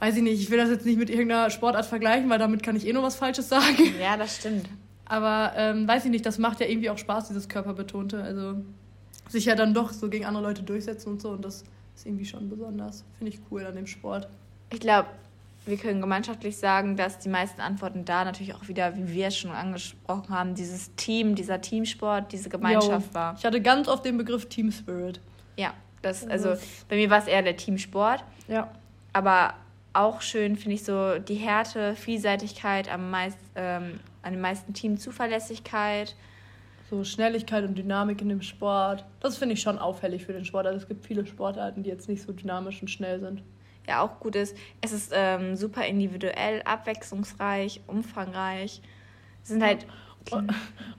Weiß 0.00 0.16
ich 0.16 0.22
nicht, 0.22 0.40
ich 0.40 0.50
will 0.50 0.58
das 0.58 0.70
jetzt 0.70 0.84
nicht 0.84 0.98
mit 0.98 1.10
irgendeiner 1.10 1.48
Sportart 1.50 1.86
vergleichen, 1.86 2.28
weil 2.28 2.38
damit 2.38 2.62
kann 2.62 2.74
ich 2.74 2.86
eh 2.86 2.92
nur 2.92 3.04
was 3.04 3.16
Falsches 3.16 3.48
sagen. 3.48 3.76
Ja, 4.00 4.16
das 4.16 4.36
stimmt. 4.36 4.68
Aber 5.04 5.52
ähm, 5.56 5.86
weiß 5.86 6.04
ich 6.06 6.10
nicht, 6.10 6.26
das 6.26 6.38
macht 6.38 6.60
ja 6.60 6.66
irgendwie 6.66 6.90
auch 6.90 6.98
Spaß, 6.98 7.28
dieses 7.28 7.48
Körperbetonte. 7.48 8.22
Also 8.22 8.56
sich 9.28 9.44
ja 9.44 9.54
dann 9.54 9.74
doch 9.74 9.92
so 9.92 10.08
gegen 10.08 10.24
andere 10.24 10.42
Leute 10.42 10.62
durchsetzen 10.62 11.10
und 11.10 11.22
so. 11.22 11.30
Und 11.30 11.44
das 11.44 11.64
ist 11.94 12.06
irgendwie 12.06 12.24
schon 12.24 12.48
besonders. 12.48 13.04
Finde 13.18 13.32
ich 13.32 13.40
cool 13.50 13.64
an 13.64 13.76
dem 13.76 13.86
Sport. 13.86 14.28
Ich 14.70 14.80
glaube, 14.80 15.08
wir 15.66 15.76
können 15.76 16.00
gemeinschaftlich 16.00 16.56
sagen, 16.56 16.96
dass 16.96 17.18
die 17.18 17.28
meisten 17.28 17.60
Antworten 17.60 18.04
da 18.04 18.24
natürlich 18.24 18.54
auch 18.54 18.66
wieder, 18.68 18.96
wie 18.96 19.12
wir 19.12 19.28
es 19.28 19.36
schon 19.36 19.52
angesprochen 19.52 20.30
haben, 20.30 20.54
dieses 20.54 20.94
Team, 20.96 21.34
dieser 21.34 21.60
Teamsport, 21.60 22.32
diese 22.32 22.48
Gemeinschaft 22.48 23.08
jo. 23.08 23.14
war. 23.14 23.36
Ich 23.38 23.44
hatte 23.44 23.60
ganz 23.60 23.86
oft 23.88 24.04
den 24.04 24.16
Begriff 24.18 24.46
Team 24.46 24.72
Spirit. 24.72 25.20
Ja, 25.56 25.74
das, 26.02 26.26
also 26.26 26.54
bei 26.88 26.96
mir 26.96 27.10
war 27.10 27.18
es 27.18 27.26
eher 27.26 27.42
der 27.42 27.56
Teamsport. 27.56 28.24
Ja. 28.48 28.70
Aber 29.12 29.54
auch 29.92 30.20
schön 30.20 30.56
finde 30.56 30.74
ich 30.74 30.84
so 30.84 31.18
die 31.18 31.34
Härte, 31.34 31.94
Vielseitigkeit, 31.94 32.92
am 32.92 33.10
meist, 33.10 33.38
ähm, 33.54 34.00
an 34.22 34.32
den 34.32 34.40
meisten 34.40 34.74
Team 34.74 34.98
Zuverlässigkeit. 34.98 36.14
So 36.90 37.04
Schnelligkeit 37.04 37.64
und 37.64 37.76
Dynamik 37.76 38.20
in 38.20 38.28
dem 38.28 38.42
Sport. 38.42 39.04
Das 39.20 39.38
finde 39.38 39.54
ich 39.54 39.62
schon 39.62 39.78
auffällig 39.78 40.26
für 40.26 40.32
den 40.32 40.44
Sport. 40.44 40.66
Also 40.66 40.78
es 40.78 40.88
gibt 40.88 41.06
viele 41.06 41.24
Sportarten, 41.24 41.82
die 41.82 41.90
jetzt 41.90 42.08
nicht 42.08 42.22
so 42.22 42.32
dynamisch 42.32 42.82
und 42.82 42.88
schnell 42.88 43.18
sind. 43.18 43.42
Ja, 43.88 44.02
auch 44.02 44.20
gut 44.20 44.36
ist. 44.36 44.56
Es 44.80 44.92
ist 44.92 45.12
ähm, 45.14 45.56
super 45.56 45.86
individuell, 45.86 46.62
abwechslungsreich, 46.62 47.80
umfangreich. 47.86 48.82
Es 49.42 49.48
sind 49.48 49.62
halt 49.62 49.86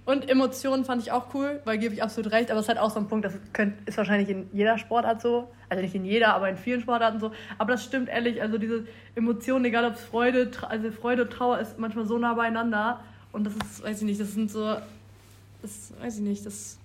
und 0.06 0.30
Emotionen 0.30 0.86
fand 0.86 1.01
ich 1.01 1.12
auch 1.12 1.34
cool, 1.34 1.62
weil 1.65 1.77
gebe 1.77 1.94
ich 1.94 2.03
absolut 2.03 2.32
recht, 2.32 2.51
aber 2.51 2.60
es 2.60 2.65
ist 2.65 2.70
halt 2.70 2.80
auch 2.80 2.92
so 2.92 3.00
ein 3.00 3.08
Punkt, 3.08 3.25
das 3.25 3.34
könnt, 3.53 3.88
ist 3.88 3.98
wahrscheinlich 3.98 4.30
in 4.30 4.50
jeder 4.51 4.77
Sportart 4.77 5.22
so. 5.22 5.50
Also 5.70 5.82
nicht 5.82 5.96
in 5.96 6.06
jeder, 6.06 6.36
aber 6.36 6.50
in 6.50 6.58
vielen 6.58 6.82
Sportarten 6.82 7.20
so. 7.20 7.32
Aber 7.58 7.74
das 7.74 7.84
stimmt 7.84 8.10
ehrlich, 8.10 8.42
also 8.42 8.58
diese 8.58 8.86
Emotionen, 9.15 9.65
egal 9.65 9.86
ob 9.86 9.96
es 9.96 10.01
Freude, 10.01 10.51
also 10.70 10.92
Freude 10.92 11.24
und 11.24 11.32
Trauer 11.32 11.60
ist 11.60 11.80
manchmal 11.80 12.06
so 12.06 12.18
nah 12.18 12.34
beieinander. 12.34 13.00
Und 13.32 13.46
das 13.46 13.53
ist, 13.56 13.84
weiß 13.84 13.98
ich 14.00 14.03
nicht, 14.03 14.22
das 14.22 14.34
sind 14.34 14.51
so, 14.51 14.75
das 15.62 15.94
weiß 16.00 16.18
ich 16.18 16.22
nicht, 16.22 16.46
das. 16.46 16.77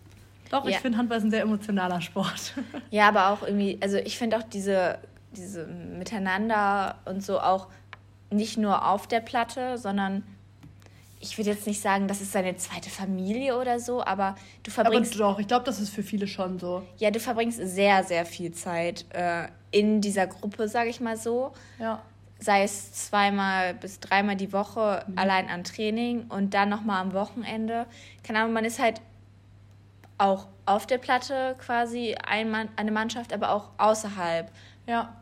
Doch, 0.51 0.65
ja. 0.65 0.71
ich 0.71 0.79
finde 0.79 0.97
Handball 0.97 1.19
ist 1.19 1.25
ein 1.25 1.31
sehr 1.31 1.43
emotionaler 1.43 2.01
Sport. 2.01 2.55
Ja, 2.91 3.09
aber 3.09 3.29
auch 3.29 3.43
irgendwie, 3.43 3.79
also 3.83 3.99
ich 3.99 4.17
finde 4.17 4.39
auch 4.39 4.43
diese, 4.45 4.99
diese 5.37 5.67
Miteinander 5.67 6.97
und 7.05 7.23
so 7.23 7.39
auch 7.39 7.67
nicht 8.31 8.57
nur 8.57 8.87
auf 8.89 9.07
der 9.07 9.21
Platte, 9.21 9.77
sondern 9.77 10.23
ich 11.21 11.37
würde 11.37 11.51
jetzt 11.51 11.67
nicht 11.67 11.81
sagen, 11.81 12.07
das 12.07 12.21
ist 12.21 12.33
seine 12.33 12.57
zweite 12.57 12.91
Familie 12.91 13.59
oder 13.59 13.81
so, 13.81 14.05
aber 14.05 14.37
du 14.63 14.71
verbringst. 14.71 15.15
Aber 15.15 15.33
doch, 15.33 15.39
ich 15.39 15.49
glaube, 15.49 15.65
das 15.65 15.81
ist 15.81 15.91
für 15.91 16.03
viele 16.03 16.27
schon 16.27 16.59
so. 16.59 16.83
Ja, 16.99 17.11
du 17.11 17.19
verbringst 17.19 17.61
sehr, 17.63 18.05
sehr 18.05 18.25
viel 18.25 18.53
Zeit 18.53 19.05
äh, 19.11 19.49
in 19.71 20.01
dieser 20.01 20.27
Gruppe, 20.27 20.69
sage 20.69 20.91
ich 20.91 21.01
mal 21.01 21.17
so. 21.17 21.53
Ja. 21.79 22.03
Sei 22.39 22.63
es 22.63 22.93
zweimal 22.93 23.75
bis 23.75 23.99
dreimal 23.99 24.37
die 24.37 24.53
Woche 24.53 25.05
mhm. 25.07 25.19
allein 25.19 25.49
an 25.49 25.65
Training 25.65 26.27
und 26.29 26.55
dann 26.55 26.69
nochmal 26.69 27.01
am 27.01 27.13
Wochenende. 27.13 27.87
Keine 28.23 28.41
Ahnung, 28.41 28.53
man 28.53 28.65
ist 28.65 28.79
halt 28.79 29.01
auch 30.19 30.47
auf 30.67 30.87
der 30.87 30.99
Platte 30.99 31.57
quasi 31.59 32.15
ein 32.27 32.51
Mann, 32.51 32.69
eine 32.77 32.93
Mannschaft, 32.93 33.33
aber 33.33 33.51
auch 33.51 33.71
außerhalb. 33.79 34.51
Ja. 34.87 35.15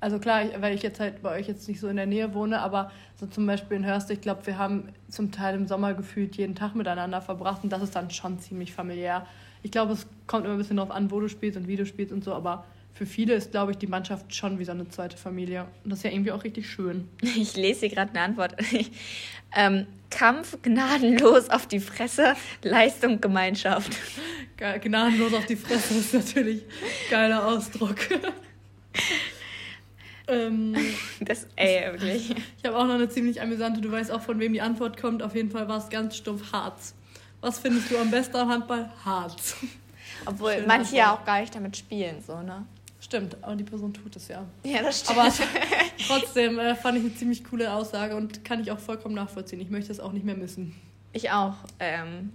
Also 0.00 0.18
klar, 0.18 0.42
ich, 0.42 0.60
weil 0.60 0.74
ich 0.74 0.82
jetzt 0.82 1.00
halt 1.00 1.22
bei 1.22 1.30
euch 1.38 1.48
jetzt 1.48 1.66
nicht 1.66 1.80
so 1.80 1.88
in 1.88 1.96
der 1.96 2.04
Nähe 2.04 2.34
wohne, 2.34 2.60
aber 2.60 2.90
so 3.24 3.30
zum 3.30 3.46
Beispiel 3.46 3.78
in 3.78 3.86
Hörst, 3.86 4.10
ich 4.10 4.20
glaube, 4.20 4.46
wir 4.46 4.58
haben 4.58 4.90
zum 5.08 5.32
Teil 5.32 5.54
im 5.54 5.66
Sommer 5.66 5.94
gefühlt 5.94 6.36
jeden 6.36 6.54
Tag 6.54 6.74
miteinander 6.74 7.20
verbracht 7.20 7.64
und 7.64 7.70
das 7.70 7.82
ist 7.82 7.96
dann 7.96 8.10
schon 8.10 8.38
ziemlich 8.38 8.72
familiär. 8.72 9.26
Ich 9.62 9.70
glaube, 9.70 9.94
es 9.94 10.06
kommt 10.26 10.44
immer 10.44 10.54
ein 10.54 10.58
bisschen 10.58 10.76
darauf 10.76 10.90
an, 10.90 11.10
wo 11.10 11.20
du 11.20 11.28
spielst 11.28 11.56
und 11.56 11.66
wie 11.66 11.76
du 11.76 11.86
spielst 11.86 12.12
und 12.12 12.22
so, 12.22 12.34
aber 12.34 12.64
für 12.92 13.06
viele 13.06 13.34
ist, 13.34 13.50
glaube 13.50 13.72
ich, 13.72 13.78
die 13.78 13.86
Mannschaft 13.86 14.34
schon 14.34 14.58
wie 14.58 14.64
so 14.64 14.72
eine 14.72 14.88
zweite 14.88 15.16
Familie. 15.16 15.66
Und 15.82 15.90
das 15.90 16.00
ist 16.00 16.04
ja 16.04 16.10
irgendwie 16.10 16.32
auch 16.32 16.44
richtig 16.44 16.68
schön. 16.68 17.08
Ich 17.22 17.56
lese 17.56 17.80
hier 17.80 17.88
gerade 17.88 18.10
eine 18.10 18.20
Antwort. 18.20 18.54
ähm, 19.56 19.86
Kampf 20.10 20.58
gnadenlos 20.62 21.48
auf 21.50 21.66
die 21.66 21.80
Fresse, 21.80 22.36
Leistung 22.62 23.20
Gemeinschaft. 23.20 23.96
Gnadenlos 24.56 25.34
auf 25.34 25.46
die 25.46 25.56
Fresse 25.56 25.94
ist 25.94 26.14
natürlich 26.14 26.62
ein 26.62 27.10
geiler 27.10 27.46
Ausdruck. 27.46 27.96
ähm, 30.28 30.76
das, 31.20 31.46
ey, 31.56 31.92
wirklich. 31.92 32.34
Ich 32.58 32.64
habe 32.64 32.78
auch 32.78 32.86
noch 32.86 32.94
eine 32.94 33.08
ziemlich 33.08 33.40
amüsante, 33.40 33.80
du 33.80 33.90
weißt 33.90 34.10
auch, 34.10 34.22
von 34.22 34.38
wem 34.40 34.52
die 34.52 34.60
Antwort 34.60 34.96
kommt. 34.96 35.22
Auf 35.22 35.34
jeden 35.34 35.50
Fall 35.50 35.68
war 35.68 35.78
es 35.78 35.90
ganz 35.90 36.16
stumpf 36.16 36.52
Harz. 36.52 36.94
Was 37.40 37.58
findest 37.58 37.90
du 37.90 37.98
am 37.98 38.10
besten 38.10 38.36
am 38.36 38.48
Handball? 38.48 38.90
Harz. 39.04 39.56
Obwohl 40.24 40.54
Schön 40.54 40.66
manche 40.66 40.96
ja 40.96 41.14
auch 41.14 41.24
gar 41.24 41.40
nicht 41.40 41.54
damit 41.54 41.76
spielen, 41.76 42.22
so, 42.26 42.40
ne? 42.40 42.64
Stimmt, 43.00 43.36
aber 43.42 43.54
die 43.54 43.64
Person 43.64 43.92
tut 43.92 44.16
es 44.16 44.28
ja. 44.28 44.46
Ja, 44.62 44.82
das 44.82 45.00
stimmt. 45.00 45.18
Aber 45.18 45.30
trotzdem 46.08 46.58
äh, 46.58 46.74
fand 46.74 46.96
ich 46.96 47.04
eine 47.04 47.14
ziemlich 47.14 47.44
coole 47.44 47.70
Aussage 47.70 48.16
und 48.16 48.44
kann 48.46 48.60
ich 48.60 48.70
auch 48.70 48.78
vollkommen 48.78 49.14
nachvollziehen. 49.14 49.60
Ich 49.60 49.68
möchte 49.68 49.92
es 49.92 50.00
auch 50.00 50.12
nicht 50.12 50.24
mehr 50.24 50.36
missen. 50.36 50.74
Ich 51.12 51.30
auch. 51.30 51.54
Ähm, 51.80 52.30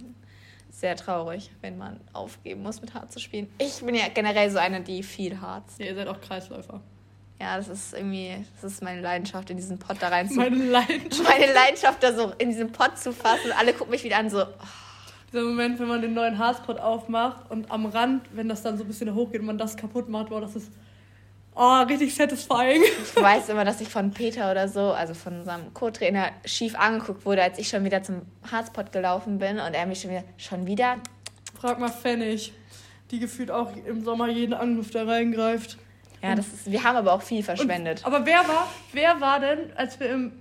sehr 0.70 0.94
traurig, 0.94 1.50
wenn 1.60 1.76
man 1.76 1.98
aufgeben 2.12 2.62
muss, 2.62 2.80
mit 2.80 2.94
Hart 2.94 3.12
zu 3.12 3.18
spielen. 3.18 3.48
Ich 3.58 3.80
bin 3.80 3.96
ja 3.96 4.08
generell 4.14 4.48
so 4.50 4.58
eine, 4.58 4.80
die 4.80 5.02
viel 5.02 5.40
hart. 5.40 5.64
Ja, 5.78 5.86
ihr 5.86 5.94
seid 5.96 6.06
auch 6.06 6.20
Kreisläufer. 6.20 6.80
Ja, 7.40 7.56
das 7.56 7.68
ist 7.68 7.94
irgendwie, 7.94 8.44
das 8.60 8.72
ist 8.72 8.82
meine 8.82 9.00
Leidenschaft, 9.00 9.48
in 9.48 9.56
diesen 9.56 9.78
Pott 9.78 9.96
da 9.98 10.08
rein 10.08 10.28
zu. 10.28 10.34
Meine 10.34 10.62
Leidenschaft. 10.62 11.24
Meine 11.24 11.52
Leidenschaft, 11.52 12.02
da 12.02 12.12
so 12.12 12.32
in 12.36 12.50
diesen 12.50 12.70
Pott 12.70 12.98
zu 12.98 13.12
fassen. 13.12 13.52
Alle 13.58 13.72
gucken 13.72 13.90
mich 13.90 14.04
wieder 14.04 14.18
an, 14.18 14.28
so. 14.28 14.42
Oh. 14.42 14.46
Dieser 15.32 15.44
Moment, 15.44 15.78
wenn 15.78 15.88
man 15.88 16.02
den 16.02 16.12
neuen 16.12 16.38
Harzpott 16.38 16.78
aufmacht 16.80 17.50
und 17.50 17.70
am 17.70 17.86
Rand, 17.86 18.24
wenn 18.34 18.48
das 18.48 18.62
dann 18.62 18.76
so 18.76 18.84
ein 18.84 18.88
bisschen 18.88 19.14
hochgeht 19.14 19.40
und 19.40 19.46
man 19.46 19.58
das 19.58 19.76
kaputt 19.76 20.08
macht, 20.08 20.28
boah, 20.28 20.40
das 20.40 20.56
ist 20.56 20.70
oh, 21.54 21.82
richtig 21.82 22.14
satisfying. 22.14 22.82
Ich 22.82 23.22
weiß 23.22 23.48
immer, 23.48 23.64
dass 23.64 23.80
ich 23.80 23.88
von 23.88 24.10
Peter 24.10 24.50
oder 24.50 24.68
so, 24.68 24.90
also 24.90 25.14
von 25.14 25.38
unserem 25.38 25.72
Co-Trainer, 25.72 26.30
schief 26.44 26.74
angeguckt 26.76 27.24
wurde, 27.24 27.42
als 27.42 27.58
ich 27.58 27.68
schon 27.68 27.84
wieder 27.84 28.02
zum 28.02 28.22
Harzpott 28.50 28.90
gelaufen 28.92 29.38
bin 29.38 29.60
und 29.60 29.72
er 29.72 29.86
mich 29.86 30.00
schon 30.00 30.10
wieder, 30.10 30.24
schon 30.36 30.66
wieder? 30.66 30.96
Frag 31.58 31.78
mal 31.78 31.90
Pfennig, 31.90 32.52
die 33.12 33.20
gefühlt 33.20 33.50
auch 33.50 33.72
im 33.86 34.04
Sommer 34.04 34.28
jeden 34.28 34.52
Angriff 34.52 34.90
da 34.90 35.04
reingreift. 35.04 35.78
Ja, 36.22 36.34
das 36.34 36.48
ist, 36.48 36.70
wir 36.70 36.84
haben 36.84 36.96
aber 36.96 37.12
auch 37.12 37.22
viel 37.22 37.42
verschwendet. 37.42 38.00
Und, 38.00 38.06
aber 38.06 38.26
wer 38.26 38.46
war, 38.46 38.68
wer 38.92 39.20
war 39.20 39.40
denn, 39.40 39.58
als 39.76 39.98
wir 39.98 40.10
im, 40.10 40.32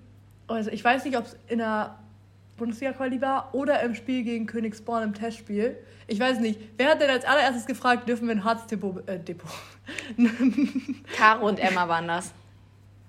also 0.47 0.69
ich 0.71 0.83
weiß 0.83 1.05
nicht, 1.05 1.17
ob 1.17 1.25
es 1.25 1.37
in 1.47 1.59
der 1.59 1.95
Bundesliga-Quali 2.57 3.21
war 3.21 3.49
oder 3.53 3.81
im 3.81 3.95
Spiel 3.95 4.23
gegen 4.23 4.45
Königsborn 4.45 5.03
im 5.03 5.13
Testspiel. 5.13 5.77
Ich 6.07 6.19
weiß 6.19 6.39
nicht. 6.39 6.59
Wer 6.77 6.89
hat 6.91 7.01
denn 7.01 7.09
als 7.09 7.25
allererstes 7.25 7.65
gefragt, 7.65 8.07
dürfen 8.09 8.27
wir 8.27 8.35
ein 8.35 8.43
Harzdepot. 8.43 9.07
Äh, 9.07 9.19
Depot. 9.19 9.49
Caro 11.15 11.47
und 11.47 11.59
Emma 11.59 11.87
waren 11.87 12.07
das. 12.07 12.31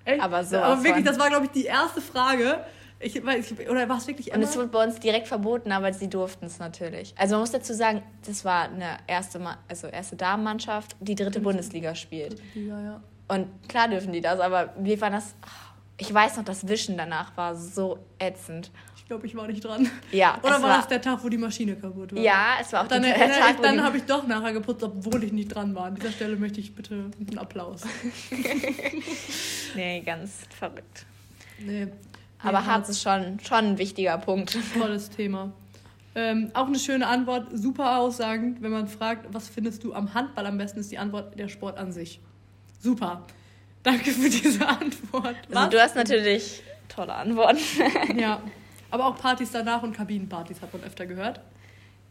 Echt? 0.05 0.23
Aber 0.23 0.45
so. 0.45 0.57
Aber 0.57 0.83
wirklich, 0.83 1.05
das 1.05 1.19
war, 1.19 1.29
glaube 1.29 1.47
ich, 1.47 1.51
die 1.51 1.65
erste 1.65 2.01
Frage. 2.01 2.65
Ich, 3.01 3.25
weiß, 3.25 3.55
oder 3.69 3.89
war 3.89 3.99
es 3.99 4.07
wirklich 4.07 4.33
Emma? 4.33 4.43
Und 4.43 4.49
es 4.49 4.57
wurde 4.57 4.69
bei 4.69 4.85
uns 4.85 5.01
direkt 5.01 5.27
verboten, 5.27 5.73
aber 5.73 5.93
sie 5.93 6.09
durften 6.09 6.47
es 6.47 6.59
natürlich. 6.59 7.15
Also 7.17 7.35
man 7.35 7.41
muss 7.41 7.51
dazu 7.51 7.73
sagen, 7.73 8.03
das 8.27 8.45
war 8.45 8.65
eine 8.65 8.99
erste, 9.07 9.41
also 9.69 9.87
erste 9.87 10.17
Damenmannschaft, 10.17 10.97
die 11.01 11.15
dritte 11.15 11.41
Bundesliga 11.41 11.95
spielt. 11.95 12.41
Liga, 12.55 12.81
ja. 12.81 13.01
Und 13.29 13.47
klar 13.69 13.89
dürfen 13.89 14.13
die 14.13 14.21
das, 14.21 14.41
aber 14.41 14.75
wir 14.79 15.01
waren 15.01 15.15
das. 15.15 15.35
Ich 15.97 16.13
weiß 16.13 16.39
noch, 16.39 16.45
das 16.45 16.67
Wischen 16.67 16.97
danach 16.97 17.37
war 17.37 17.55
so 17.55 17.99
ätzend 18.19 18.71
glaube, 19.11 19.27
ich 19.27 19.35
war 19.35 19.49
nicht 19.49 19.65
dran. 19.65 19.91
Ja. 20.13 20.39
Oder 20.43 20.53
war, 20.53 20.63
war 20.63 20.77
das 20.77 20.87
der 20.87 21.03
Tag, 21.03 21.23
wo 21.25 21.29
die 21.29 21.37
Maschine 21.37 21.75
kaputt 21.75 22.15
war? 22.15 22.23
Ja, 22.23 22.59
es 22.61 22.73
war 22.73 22.85
auch 22.85 22.89
dann, 22.89 23.03
der 23.03 23.17
Tag. 23.17 23.57
Ich, 23.57 23.61
dann 23.61 23.83
habe 23.83 23.97
ich 23.97 24.05
doch 24.05 24.25
nachher 24.27 24.53
geputzt, 24.53 24.85
obwohl 24.85 25.25
ich 25.25 25.33
nicht 25.33 25.49
dran 25.49 25.75
war. 25.75 25.87
An 25.87 25.97
dieser 25.97 26.13
Stelle 26.13 26.37
möchte 26.37 26.61
ich 26.61 26.77
bitte 26.77 27.11
einen 27.19 27.39
Applaus. 27.39 27.83
nee, 29.75 30.01
ganz 30.03 30.43
verrückt. 30.57 31.07
Nee. 31.59 31.89
Aber 32.43 32.61
nee, 32.61 32.67
Harz 32.67 32.89
ist 32.89 33.03
schon, 33.03 33.39
schon 33.41 33.59
ein 33.59 33.79
wichtiger 33.79 34.19
Punkt. 34.19 34.57
Tolles 34.79 35.11
Thema. 35.11 35.53
Ähm, 36.15 36.51
auch 36.55 36.67
eine 36.67 36.79
schöne 36.79 37.07
Antwort, 37.07 37.47
super 37.53 37.99
aussagend, 37.99 38.63
wenn 38.63 38.73
man 38.73 38.89
fragt, 38.89 39.33
was 39.33 39.49
findest 39.49 39.85
du 39.85 39.95
am 39.95 40.13
Handball 40.13 40.47
am 40.47 40.59
besten, 40.59 40.81
ist 40.81 40.91
die 40.91 40.99
Antwort 40.99 41.39
der 41.39 41.49
Sport 41.49 41.79
an 41.79 41.93
sich. 41.93 42.21
Super. 42.81 43.25
Danke 43.83 44.11
für 44.11 44.29
diese 44.29 44.67
Antwort. 44.67 45.37
Also 45.55 45.71
du 45.71 45.81
hast 45.81 45.95
natürlich 45.95 46.63
tolle 46.89 47.15
Antworten. 47.15 47.61
ja. 48.19 48.43
Aber 48.91 49.07
auch 49.07 49.17
Partys 49.17 49.53
danach 49.53 49.83
und 49.83 49.97
Kabinenpartys 49.97 50.61
hat 50.61 50.73
man 50.73 50.83
öfter 50.83 51.07
gehört. 51.07 51.41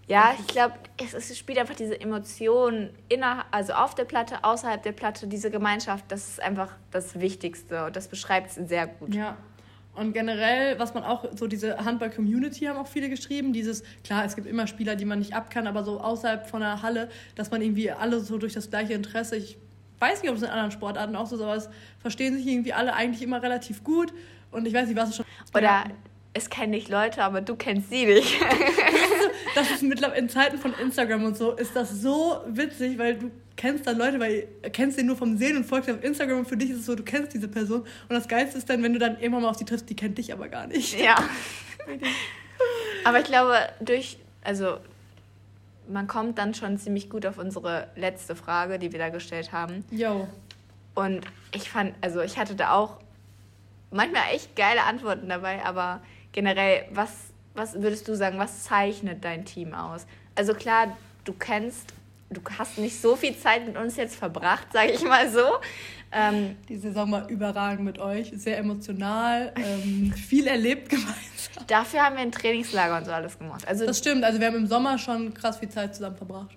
Ja, 0.07 0.33
ich 0.39 0.47
glaube, 0.47 0.73
es, 0.97 1.13
es, 1.13 1.37
spielt 1.37 1.59
einfach 1.59 1.75
diese 1.75 1.99
Emotionen, 1.99 2.89
inner, 3.09 3.45
also 3.51 3.73
auf 3.73 3.93
der 3.93 4.05
Platte, 4.05 4.43
außerhalb 4.43 4.81
der 4.81 4.93
Platte, 4.93 5.27
diese 5.27 5.51
Gemeinschaft, 5.51 6.05
das 6.07 6.29
ist 6.29 6.41
einfach 6.41 6.71
das 6.89 7.19
Wichtigste 7.19 7.85
und 7.85 7.95
das 7.95 8.07
beschreibt 8.07 8.49
es 8.49 8.55
sehr 8.55 8.87
gut. 8.87 9.13
Ja. 9.13 9.37
Und 9.99 10.13
generell, 10.13 10.79
was 10.79 10.93
man 10.93 11.03
auch, 11.03 11.25
so 11.35 11.47
diese 11.47 11.83
Handball-Community 11.83 12.65
haben 12.65 12.77
auch 12.77 12.87
viele 12.87 13.09
geschrieben, 13.09 13.51
dieses, 13.51 13.83
klar, 14.03 14.23
es 14.23 14.35
gibt 14.35 14.47
immer 14.47 14.65
Spieler, 14.65 14.95
die 14.95 15.03
man 15.03 15.19
nicht 15.19 15.33
ab 15.33 15.49
kann, 15.49 15.67
aber 15.67 15.83
so 15.83 15.99
außerhalb 15.99 16.47
von 16.47 16.61
der 16.61 16.81
Halle, 16.81 17.09
dass 17.35 17.51
man 17.51 17.61
irgendwie 17.61 17.91
alle 17.91 18.21
so 18.21 18.37
durch 18.37 18.53
das 18.53 18.69
gleiche 18.69 18.93
Interesse, 18.93 19.35
ich 19.35 19.57
weiß 19.99 20.21
nicht, 20.21 20.31
ob 20.31 20.37
es 20.37 20.43
in 20.43 20.47
anderen 20.47 20.71
Sportarten 20.71 21.17
auch 21.17 21.25
so 21.27 21.35
ist, 21.35 21.41
aber 21.41 21.55
es 21.55 21.69
verstehen 21.99 22.37
sich 22.37 22.47
irgendwie 22.47 22.71
alle 22.71 22.93
eigentlich 22.93 23.21
immer 23.21 23.43
relativ 23.43 23.83
gut. 23.83 24.13
Und 24.51 24.65
ich 24.65 24.73
weiß 24.73 24.87
nicht, 24.87 24.97
was 24.97 25.09
es 25.09 25.15
schon. 25.17 25.25
Oder 25.53 25.83
es 26.33 26.49
kennen 26.49 26.71
dich 26.71 26.87
Leute, 26.87 27.21
aber 27.21 27.41
du 27.41 27.57
kennst 27.57 27.89
sie 27.89 28.05
nicht. 28.05 28.39
das 29.55 29.69
ist 29.69 29.83
mittlerweile 29.83 30.21
in 30.21 30.29
Zeiten 30.29 30.57
von 30.57 30.73
Instagram 30.81 31.25
und 31.25 31.37
so, 31.37 31.51
ist 31.51 31.75
das 31.75 32.01
so 32.01 32.39
witzig, 32.47 32.97
weil 32.97 33.15
du 33.15 33.31
kennst 33.59 33.85
dann 33.85 33.97
Leute, 33.97 34.21
weil 34.21 34.47
du 34.61 34.69
kennst 34.69 34.97
den 34.97 35.05
nur 35.05 35.17
vom 35.17 35.37
Sehen 35.37 35.57
und 35.57 35.65
folgst 35.65 35.89
auf 35.89 36.01
Instagram 36.01 36.39
und 36.39 36.47
für 36.47 36.55
dich 36.55 36.69
ist 36.69 36.79
es 36.79 36.85
so, 36.85 36.95
du 36.95 37.03
kennst 37.03 37.33
diese 37.33 37.49
Person. 37.49 37.81
Und 37.81 38.09
das 38.09 38.29
Geilste 38.29 38.57
ist 38.57 38.69
dann, 38.69 38.81
wenn 38.83 38.93
du 38.93 38.99
dann 38.99 39.19
irgendwann 39.19 39.41
mal 39.43 39.49
auf 39.49 39.57
die 39.57 39.65
triffst, 39.65 39.89
die 39.89 39.97
kennt 39.97 40.17
dich 40.17 40.31
aber 40.31 40.47
gar 40.47 40.65
nicht. 40.67 40.97
Ja. 40.97 41.17
aber 43.03 43.19
ich 43.19 43.25
glaube, 43.25 43.57
durch, 43.81 44.17
also 44.45 44.77
man 45.89 46.07
kommt 46.07 46.37
dann 46.37 46.53
schon 46.53 46.77
ziemlich 46.77 47.09
gut 47.09 47.25
auf 47.25 47.37
unsere 47.37 47.89
letzte 47.97 48.33
Frage, 48.33 48.79
die 48.79 48.93
wir 48.93 48.99
da 48.99 49.09
gestellt 49.09 49.51
haben. 49.51 49.83
Jo. 49.91 50.29
Und 50.95 51.25
ich 51.53 51.69
fand, 51.69 51.95
also 51.99 52.21
ich 52.21 52.37
hatte 52.37 52.55
da 52.55 52.71
auch 52.71 52.99
manchmal 53.91 54.23
echt 54.31 54.55
geile 54.55 54.83
Antworten 54.83 55.27
dabei, 55.27 55.65
aber 55.65 56.01
generell, 56.31 56.85
was, 56.91 57.11
was 57.55 57.73
würdest 57.73 58.07
du 58.07 58.15
sagen, 58.15 58.39
was 58.39 58.63
zeichnet 58.63 59.25
dein 59.25 59.43
Team 59.43 59.73
aus? 59.73 60.07
Also 60.35 60.53
klar, 60.53 60.95
du 61.25 61.33
kennst, 61.33 61.93
du 62.29 62.41
hast 62.57 62.77
nicht 62.77 62.99
so 62.99 63.15
viel 63.15 63.35
Zeit 63.37 63.65
mit 63.65 63.77
uns 63.77 63.95
jetzt 63.95 64.15
verbracht, 64.15 64.71
sage 64.73 64.91
ich 64.91 65.03
mal 65.03 65.29
so. 65.29 65.45
Ähm, 66.11 66.55
die 66.67 66.77
Saison 66.77 67.11
war 67.11 67.29
überragend 67.29 67.85
mit 67.85 67.99
euch, 67.99 68.31
sehr 68.35 68.57
emotional, 68.57 69.53
ähm, 69.55 70.11
viel 70.13 70.47
erlebt 70.47 70.89
gemeinsam. 70.89 71.67
Dafür 71.67 72.01
haben 72.01 72.15
wir 72.15 72.23
ein 72.23 72.31
Trainingslager 72.31 72.97
und 72.97 73.05
so 73.05 73.11
alles 73.11 73.37
gemacht. 73.37 73.67
Also, 73.67 73.85
das 73.85 73.99
stimmt, 73.99 74.23
also 74.23 74.39
wir 74.39 74.47
haben 74.47 74.55
im 74.55 74.67
Sommer 74.67 74.97
schon 74.97 75.33
krass 75.33 75.57
viel 75.57 75.69
Zeit 75.69 75.95
zusammen 75.95 76.17
verbracht. 76.17 76.55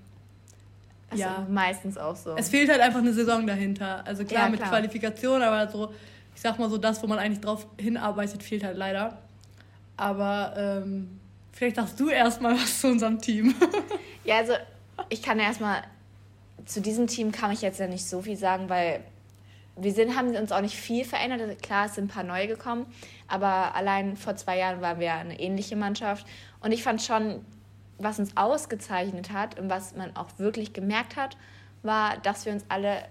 Also 1.10 1.24
ja, 1.24 1.46
meistens 1.50 1.98
auch 1.98 2.16
so. 2.16 2.34
Es 2.36 2.48
fehlt 2.48 2.70
halt 2.70 2.80
einfach 2.80 3.00
eine 3.00 3.12
Saison 3.12 3.46
dahinter. 3.46 4.02
Also 4.06 4.24
klar 4.24 4.44
ja, 4.44 4.48
mit 4.48 4.62
Qualifikation, 4.62 5.42
aber 5.42 5.70
so, 5.70 5.92
ich 6.34 6.40
sag 6.40 6.58
mal 6.58 6.70
so, 6.70 6.78
das, 6.78 7.02
wo 7.02 7.06
man 7.06 7.18
eigentlich 7.18 7.40
drauf 7.40 7.66
hinarbeitet, 7.78 8.42
fehlt 8.42 8.64
halt 8.64 8.78
leider. 8.78 9.18
Aber 9.98 10.54
ähm, 10.56 11.20
vielleicht 11.52 11.76
sagst 11.76 12.00
du 12.00 12.08
erstmal 12.08 12.54
was 12.54 12.80
zu 12.80 12.88
unserem 12.88 13.20
Team. 13.20 13.54
ja, 14.24 14.38
also 14.38 14.54
ich 15.08 15.22
kann 15.22 15.38
erstmal, 15.38 15.82
zu 16.64 16.80
diesem 16.80 17.06
Team 17.06 17.32
kann 17.32 17.50
ich 17.52 17.62
jetzt 17.62 17.80
ja 17.80 17.86
nicht 17.86 18.06
so 18.06 18.22
viel 18.22 18.36
sagen, 18.36 18.68
weil 18.68 19.00
wir 19.76 19.92
sind, 19.92 20.16
haben 20.16 20.34
uns 20.36 20.52
auch 20.52 20.60
nicht 20.60 20.76
viel 20.76 21.04
verändert. 21.04 21.40
Also 21.40 21.54
klar, 21.54 21.86
es 21.86 21.94
sind 21.94 22.04
ein 22.04 22.08
paar 22.08 22.24
neue 22.24 22.46
gekommen, 22.46 22.86
aber 23.26 23.74
allein 23.74 24.16
vor 24.16 24.36
zwei 24.36 24.58
Jahren 24.58 24.80
waren 24.80 25.00
wir 25.00 25.14
eine 25.14 25.40
ähnliche 25.40 25.76
Mannschaft. 25.76 26.26
Und 26.60 26.72
ich 26.72 26.82
fand 26.82 27.02
schon, 27.02 27.44
was 27.98 28.18
uns 28.18 28.36
ausgezeichnet 28.36 29.32
hat 29.32 29.58
und 29.58 29.70
was 29.70 29.96
man 29.96 30.14
auch 30.16 30.38
wirklich 30.38 30.72
gemerkt 30.72 31.16
hat, 31.16 31.36
war, 31.82 32.18
dass 32.18 32.44
wir 32.44 32.52
uns 32.52 32.64
alle 32.68 33.04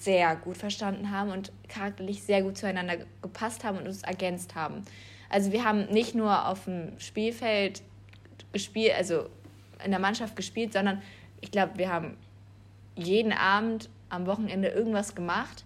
sehr 0.00 0.34
gut 0.36 0.56
verstanden 0.56 1.10
haben 1.10 1.30
und 1.30 1.52
charakterlich 1.68 2.22
sehr 2.22 2.42
gut 2.42 2.58
zueinander 2.58 2.96
gepasst 3.22 3.64
haben 3.64 3.78
und 3.78 3.86
uns 3.86 4.02
ergänzt 4.02 4.54
haben. 4.54 4.84
Also 5.30 5.52
wir 5.52 5.64
haben 5.64 5.86
nicht 5.86 6.14
nur 6.14 6.48
auf 6.48 6.64
dem 6.64 6.98
Spielfeld 6.98 7.82
gespielt, 8.52 8.94
also 8.96 9.28
in 9.84 9.90
der 9.90 10.00
Mannschaft 10.00 10.34
gespielt, 10.34 10.72
sondern 10.72 11.02
ich 11.40 11.50
glaube, 11.50 11.72
wir 11.76 11.92
haben 11.92 12.16
jeden 12.94 13.32
Abend 13.32 13.88
am 14.08 14.26
Wochenende 14.26 14.68
irgendwas 14.68 15.14
gemacht, 15.14 15.64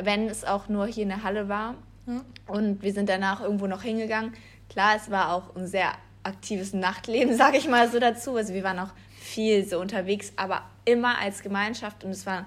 wenn 0.00 0.28
es 0.28 0.44
auch 0.44 0.68
nur 0.68 0.86
hier 0.86 1.04
in 1.04 1.08
der 1.08 1.22
Halle 1.22 1.48
war. 1.48 1.74
Mhm. 2.06 2.22
Und 2.46 2.82
wir 2.82 2.92
sind 2.92 3.08
danach 3.08 3.40
irgendwo 3.40 3.66
noch 3.66 3.82
hingegangen. 3.82 4.32
Klar, 4.68 4.96
es 4.96 5.10
war 5.10 5.32
auch 5.32 5.54
ein 5.56 5.66
sehr 5.66 5.92
aktives 6.22 6.72
Nachtleben, 6.72 7.36
sage 7.36 7.58
ich 7.58 7.68
mal 7.68 7.90
so 7.90 7.98
dazu. 7.98 8.36
Also 8.36 8.54
wir 8.54 8.62
waren 8.62 8.78
auch 8.78 8.92
viel 9.18 9.66
so 9.66 9.80
unterwegs, 9.80 10.32
aber 10.36 10.62
immer 10.84 11.18
als 11.18 11.42
Gemeinschaft 11.42 12.04
und 12.04 12.10
es 12.10 12.26
war 12.26 12.46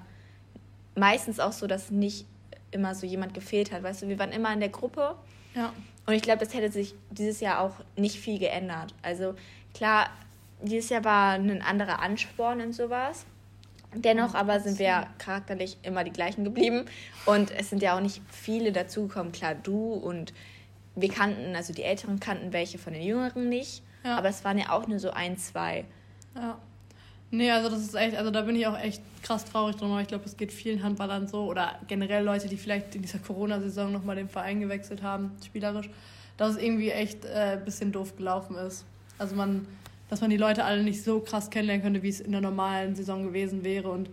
meistens 0.95 1.39
auch 1.39 1.51
so, 1.51 1.67
dass 1.67 1.91
nicht 1.91 2.25
immer 2.71 2.95
so 2.95 3.05
jemand 3.05 3.33
gefehlt 3.33 3.71
hat. 3.71 3.83
Weißt 3.83 4.01
du, 4.01 4.07
wir 4.07 4.19
waren 4.19 4.31
immer 4.31 4.53
in 4.53 4.59
der 4.59 4.69
Gruppe. 4.69 5.15
Ja. 5.55 5.73
Und 6.05 6.13
ich 6.13 6.21
glaube, 6.21 6.43
das 6.43 6.53
hätte 6.53 6.71
sich 6.71 6.95
dieses 7.09 7.39
Jahr 7.39 7.61
auch 7.61 7.73
nicht 7.95 8.19
viel 8.19 8.39
geändert. 8.39 8.93
Also 9.01 9.35
klar, 9.73 10.09
dieses 10.61 10.89
Jahr 10.89 11.03
war 11.03 11.33
ein 11.33 11.61
anderer 11.61 11.99
Ansporn 11.99 12.61
und 12.61 12.73
sowas. 12.73 13.25
Dennoch 13.93 14.35
aber 14.35 14.59
sind 14.59 14.79
wir 14.79 15.07
charakterlich 15.17 15.77
immer 15.83 16.03
die 16.03 16.11
gleichen 16.11 16.43
geblieben. 16.43 16.85
Und 17.25 17.51
es 17.51 17.69
sind 17.69 17.81
ja 17.81 17.95
auch 17.95 18.01
nicht 18.01 18.21
viele 18.29 18.71
dazugekommen. 18.71 19.31
Klar, 19.31 19.55
du 19.55 19.93
und 19.93 20.33
wir 20.95 21.09
kannten, 21.09 21.55
also 21.55 21.73
die 21.73 21.83
Älteren 21.83 22.19
kannten 22.19 22.53
welche 22.53 22.77
von 22.77 22.93
den 22.93 23.01
Jüngeren 23.01 23.49
nicht. 23.49 23.83
Ja. 24.03 24.17
Aber 24.17 24.29
es 24.29 24.43
waren 24.43 24.57
ja 24.57 24.71
auch 24.71 24.87
nur 24.87 24.99
so 24.99 25.11
ein, 25.11 25.37
zwei. 25.37 25.85
Ja. 26.35 26.57
Nee, 27.29 27.51
also 27.51 27.69
das 27.69 27.81
ist 27.81 27.93
echt, 27.93 28.15
also 28.15 28.31
da 28.31 28.41
bin 28.41 28.55
ich 28.55 28.67
auch 28.67 28.77
echt 28.77 29.01
krass 29.21 29.43
traurig 29.43 29.75
drum, 29.75 29.91
aber 29.91 30.01
ich 30.01 30.07
glaube, 30.07 30.23
es 30.25 30.37
geht 30.37 30.53
vielen 30.53 30.81
Handballern 30.81 31.27
so 31.27 31.43
oder 31.43 31.77
generell 31.87 32.23
Leute, 32.23 32.47
die 32.47 32.55
vielleicht 32.55 32.95
in 32.95 33.01
dieser 33.01 33.19
Corona-Saison 33.19 33.91
nochmal 33.91 34.15
den 34.15 34.29
Verein 34.29 34.61
gewechselt 34.61 35.03
haben, 35.03 35.31
spielerisch, 35.45 35.89
dass 36.37 36.51
es 36.51 36.61
irgendwie 36.61 36.89
echt 36.89 37.25
äh, 37.25 37.57
ein 37.57 37.65
bisschen 37.65 37.91
doof 37.91 38.15
gelaufen 38.15 38.55
ist. 38.55 38.85
Also 39.17 39.35
man, 39.35 39.67
dass 40.09 40.21
man 40.21 40.29
die 40.29 40.37
Leute 40.37 40.63
alle 40.63 40.83
nicht 40.83 41.03
so 41.03 41.19
krass 41.19 41.49
kennenlernen 41.49 41.83
könnte, 41.83 42.03
wie 42.03 42.09
es 42.09 42.19
in 42.19 42.31
der 42.31 42.41
normalen 42.41 42.95
Saison 42.95 43.23
gewesen 43.23 43.63
wäre. 43.63 43.89
Und 43.89 44.09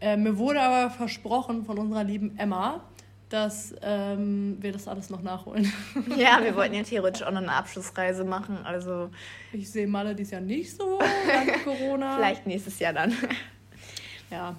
äh, 0.00 0.16
mir 0.16 0.38
wurde 0.38 0.60
aber 0.60 0.90
versprochen 0.90 1.64
von 1.64 1.78
unserer 1.78 2.04
lieben 2.04 2.38
Emma, 2.38 2.82
dass 3.28 3.74
ähm, 3.82 4.58
wir 4.60 4.72
das 4.72 4.86
alles 4.86 5.10
noch 5.10 5.22
nachholen. 5.22 5.72
Ja, 6.16 6.38
wir 6.42 6.54
wollten 6.54 6.74
ja 6.74 6.82
theoretisch 6.82 7.22
auch 7.22 7.32
noch 7.32 7.42
eine 7.42 7.52
Abschlussreise 7.52 8.24
machen. 8.24 8.58
Also 8.64 9.10
ich 9.52 9.70
sehe 9.70 9.86
Malle 9.86 10.14
dies 10.14 10.30
Jahr 10.30 10.40
nicht 10.40 10.76
so 10.76 10.98
dank 11.26 11.64
Corona. 11.64 12.16
Vielleicht 12.16 12.46
nächstes 12.46 12.78
Jahr 12.78 12.92
dann. 12.92 13.12
Ja. 14.30 14.54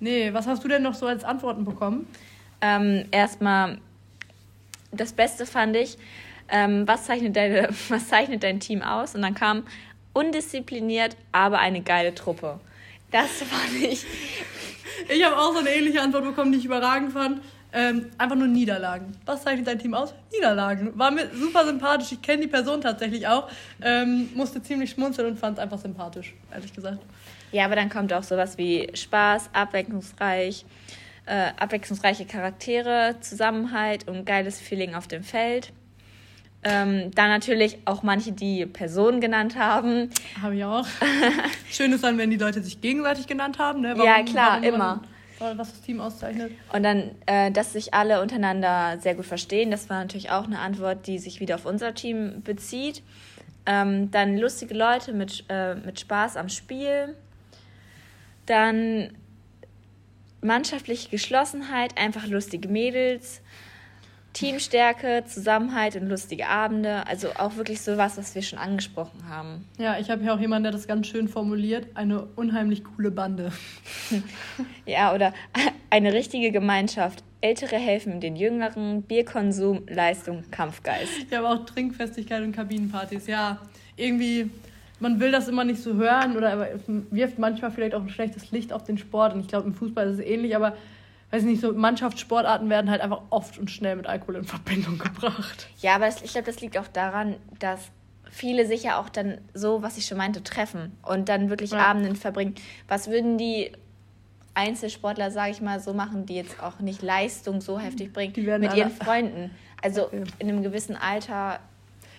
Nee, 0.00 0.32
was 0.32 0.46
hast 0.46 0.64
du 0.64 0.68
denn 0.68 0.82
noch 0.82 0.94
so 0.94 1.06
als 1.06 1.24
Antworten 1.24 1.64
bekommen? 1.64 2.06
Ähm, 2.60 3.04
erstmal, 3.10 3.78
das 4.92 5.12
Beste 5.12 5.46
fand 5.46 5.76
ich, 5.76 5.98
ähm, 6.48 6.86
was, 6.88 7.04
zeichnet 7.04 7.36
deine, 7.36 7.68
was 7.88 8.08
zeichnet 8.08 8.42
dein 8.42 8.60
Team 8.60 8.82
aus? 8.82 9.14
Und 9.14 9.22
dann 9.22 9.34
kam 9.34 9.64
undiszipliniert, 10.12 11.16
aber 11.32 11.58
eine 11.58 11.82
geile 11.82 12.14
Truppe. 12.14 12.60
Das 13.10 13.42
fand 13.42 13.82
ich. 13.82 14.04
Ich 15.08 15.24
habe 15.24 15.36
auch 15.36 15.52
so 15.52 15.58
eine 15.58 15.70
ähnliche 15.70 16.00
Antwort 16.00 16.24
bekommen, 16.24 16.52
die 16.52 16.58
ich 16.58 16.64
überragend 16.64 17.12
fand. 17.12 17.42
Ähm, 17.72 18.10
einfach 18.18 18.36
nur 18.36 18.48
Niederlagen. 18.48 19.12
Was 19.26 19.42
zeichnet 19.42 19.66
dein 19.66 19.78
Team 19.78 19.94
aus? 19.94 20.12
Niederlagen. 20.32 20.98
War 20.98 21.10
mir 21.10 21.30
super 21.32 21.64
sympathisch. 21.64 22.12
Ich 22.12 22.22
kenne 22.22 22.42
die 22.42 22.48
Person 22.48 22.80
tatsächlich 22.80 23.26
auch. 23.28 23.48
Ähm, 23.80 24.28
musste 24.34 24.60
ziemlich 24.62 24.90
schmunzeln 24.90 25.28
und 25.28 25.38
fand 25.38 25.58
es 25.58 25.62
einfach 25.62 25.78
sympathisch, 25.78 26.34
ehrlich 26.52 26.72
gesagt. 26.72 26.98
Ja, 27.52 27.64
aber 27.64 27.76
dann 27.76 27.88
kommt 27.88 28.12
auch 28.12 28.24
sowas 28.24 28.58
wie 28.58 28.88
Spaß, 28.92 29.50
abwechslungsreich, 29.52 30.64
äh, 31.26 31.50
abwechslungsreiche 31.58 32.24
Charaktere, 32.24 33.16
Zusammenhalt 33.20 34.08
und 34.08 34.24
geiles 34.24 34.60
Feeling 34.60 34.94
auf 34.94 35.06
dem 35.06 35.22
Feld. 35.22 35.72
Ähm, 36.62 37.10
dann 37.14 37.30
natürlich 37.30 37.78
auch 37.86 38.02
manche, 38.02 38.32
die 38.32 38.66
Personen 38.66 39.20
genannt 39.20 39.56
haben. 39.56 40.10
Habe 40.42 40.56
ich 40.56 40.64
auch. 40.64 40.86
Schön 41.70 41.92
ist 41.92 42.04
dann, 42.04 42.18
wenn 42.18 42.30
die 42.30 42.36
Leute 42.36 42.62
sich 42.62 42.80
gegenseitig 42.80 43.26
genannt 43.26 43.58
haben. 43.58 43.80
Ne? 43.80 43.92
Warum, 43.96 44.04
ja, 44.04 44.22
klar, 44.22 44.62
immer. 44.62 45.02
Man, 45.38 45.56
was 45.56 45.70
das 45.70 45.80
Team 45.80 46.00
auszeichnet. 46.00 46.52
Und 46.72 46.82
dann, 46.82 47.12
äh, 47.24 47.50
dass 47.50 47.72
sich 47.72 47.94
alle 47.94 48.20
untereinander 48.20 48.98
sehr 49.00 49.14
gut 49.14 49.24
verstehen. 49.24 49.70
Das 49.70 49.88
war 49.88 50.00
natürlich 50.00 50.30
auch 50.30 50.44
eine 50.44 50.58
Antwort, 50.58 51.06
die 51.06 51.18
sich 51.18 51.40
wieder 51.40 51.54
auf 51.54 51.64
unser 51.64 51.94
Team 51.94 52.42
bezieht. 52.42 53.02
Ähm, 53.64 54.10
dann 54.10 54.36
lustige 54.36 54.74
Leute 54.74 55.14
mit, 55.14 55.44
äh, 55.48 55.76
mit 55.76 55.98
Spaß 55.98 56.36
am 56.36 56.50
Spiel. 56.50 57.16
Dann 58.44 59.12
mannschaftliche 60.42 61.08
Geschlossenheit, 61.08 61.96
einfach 61.96 62.26
lustige 62.26 62.68
Mädels. 62.68 63.40
Teamstärke, 64.32 65.24
Zusammenhalt 65.26 65.96
und 65.96 66.08
lustige 66.08 66.48
Abende. 66.48 67.06
Also 67.06 67.28
auch 67.36 67.56
wirklich 67.56 67.80
so 67.80 67.96
was, 67.96 68.16
was 68.16 68.34
wir 68.34 68.42
schon 68.42 68.58
angesprochen 68.58 69.28
haben. 69.28 69.64
Ja, 69.78 69.98
ich 69.98 70.10
habe 70.10 70.22
hier 70.22 70.32
auch 70.32 70.38
jemanden, 70.38 70.64
der 70.64 70.72
das 70.72 70.86
ganz 70.86 71.08
schön 71.08 71.26
formuliert. 71.26 71.88
Eine 71.94 72.26
unheimlich 72.36 72.84
coole 72.84 73.10
Bande. 73.10 73.52
ja, 74.86 75.12
oder 75.14 75.34
eine 75.90 76.12
richtige 76.12 76.52
Gemeinschaft. 76.52 77.24
Ältere 77.40 77.76
helfen 77.76 78.20
den 78.20 78.36
Jüngeren, 78.36 79.02
Bierkonsum, 79.02 79.82
Leistung, 79.88 80.44
Kampfgeist. 80.50 81.30
Ja, 81.30 81.40
aber 81.40 81.50
auch 81.50 81.64
Trinkfestigkeit 81.64 82.42
und 82.42 82.52
Kabinenpartys. 82.52 83.26
Ja, 83.26 83.58
irgendwie, 83.96 84.50
man 85.00 85.18
will 85.18 85.32
das 85.32 85.48
immer 85.48 85.64
nicht 85.64 85.82
so 85.82 85.94
hören 85.94 86.36
oder 86.36 86.68
wirft 86.86 87.38
manchmal 87.38 87.72
vielleicht 87.72 87.94
auch 87.94 88.02
ein 88.02 88.10
schlechtes 88.10 88.52
Licht 88.52 88.72
auf 88.72 88.84
den 88.84 88.98
Sport. 88.98 89.34
Und 89.34 89.40
ich 89.40 89.48
glaube, 89.48 89.66
im 89.66 89.74
Fußball 89.74 90.06
ist 90.08 90.20
es 90.20 90.24
ähnlich, 90.24 90.54
aber 90.54 90.76
weiß 91.30 91.44
nicht, 91.44 91.60
so 91.60 91.72
Mannschaftssportarten 91.72 92.68
werden 92.70 92.90
halt 92.90 93.00
einfach 93.00 93.22
oft 93.30 93.58
und 93.58 93.70
schnell 93.70 93.96
mit 93.96 94.06
Alkohol 94.06 94.36
in 94.36 94.44
Verbindung 94.44 94.98
gebracht. 94.98 95.68
Ja, 95.80 95.94
aber 95.94 96.08
ich 96.08 96.32
glaube, 96.32 96.46
das 96.46 96.60
liegt 96.60 96.76
auch 96.78 96.88
daran, 96.88 97.36
dass 97.58 97.90
viele 98.30 98.66
sich 98.66 98.84
ja 98.84 99.00
auch 99.00 99.08
dann 99.08 99.38
so, 99.54 99.82
was 99.82 99.96
ich 99.96 100.06
schon 100.06 100.18
meinte, 100.18 100.42
treffen 100.42 100.96
und 101.02 101.28
dann 101.28 101.50
wirklich 101.50 101.72
ja. 101.72 101.78
Abenden 101.78 102.16
verbringen. 102.16 102.54
Was 102.88 103.08
würden 103.08 103.38
die 103.38 103.72
Einzelsportler, 104.54 105.30
sage 105.30 105.52
ich 105.52 105.60
mal, 105.60 105.80
so 105.80 105.94
machen, 105.94 106.26
die 106.26 106.34
jetzt 106.34 106.62
auch 106.62 106.80
nicht 106.80 107.02
Leistung 107.02 107.60
so 107.60 107.78
heftig 107.78 108.12
bringen, 108.12 108.32
mit 108.60 108.74
ihren 108.74 108.90
Freunden? 108.90 109.50
Also 109.82 110.06
okay. 110.06 110.24
in 110.38 110.48
einem 110.48 110.62
gewissen 110.62 110.96
Alter. 110.96 111.60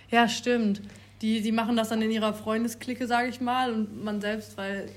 Ja, 0.10 0.28
stimmt. 0.28 0.82
Die, 1.22 1.42
die 1.42 1.52
machen 1.52 1.76
das 1.76 1.90
dann 1.90 2.02
in 2.02 2.10
ihrer 2.10 2.34
Freundesklicke, 2.34 3.06
sage 3.06 3.30
ich 3.30 3.40
mal, 3.42 3.72
und 3.72 4.04
man 4.04 4.22
selbst, 4.22 4.58
weil. 4.58 4.90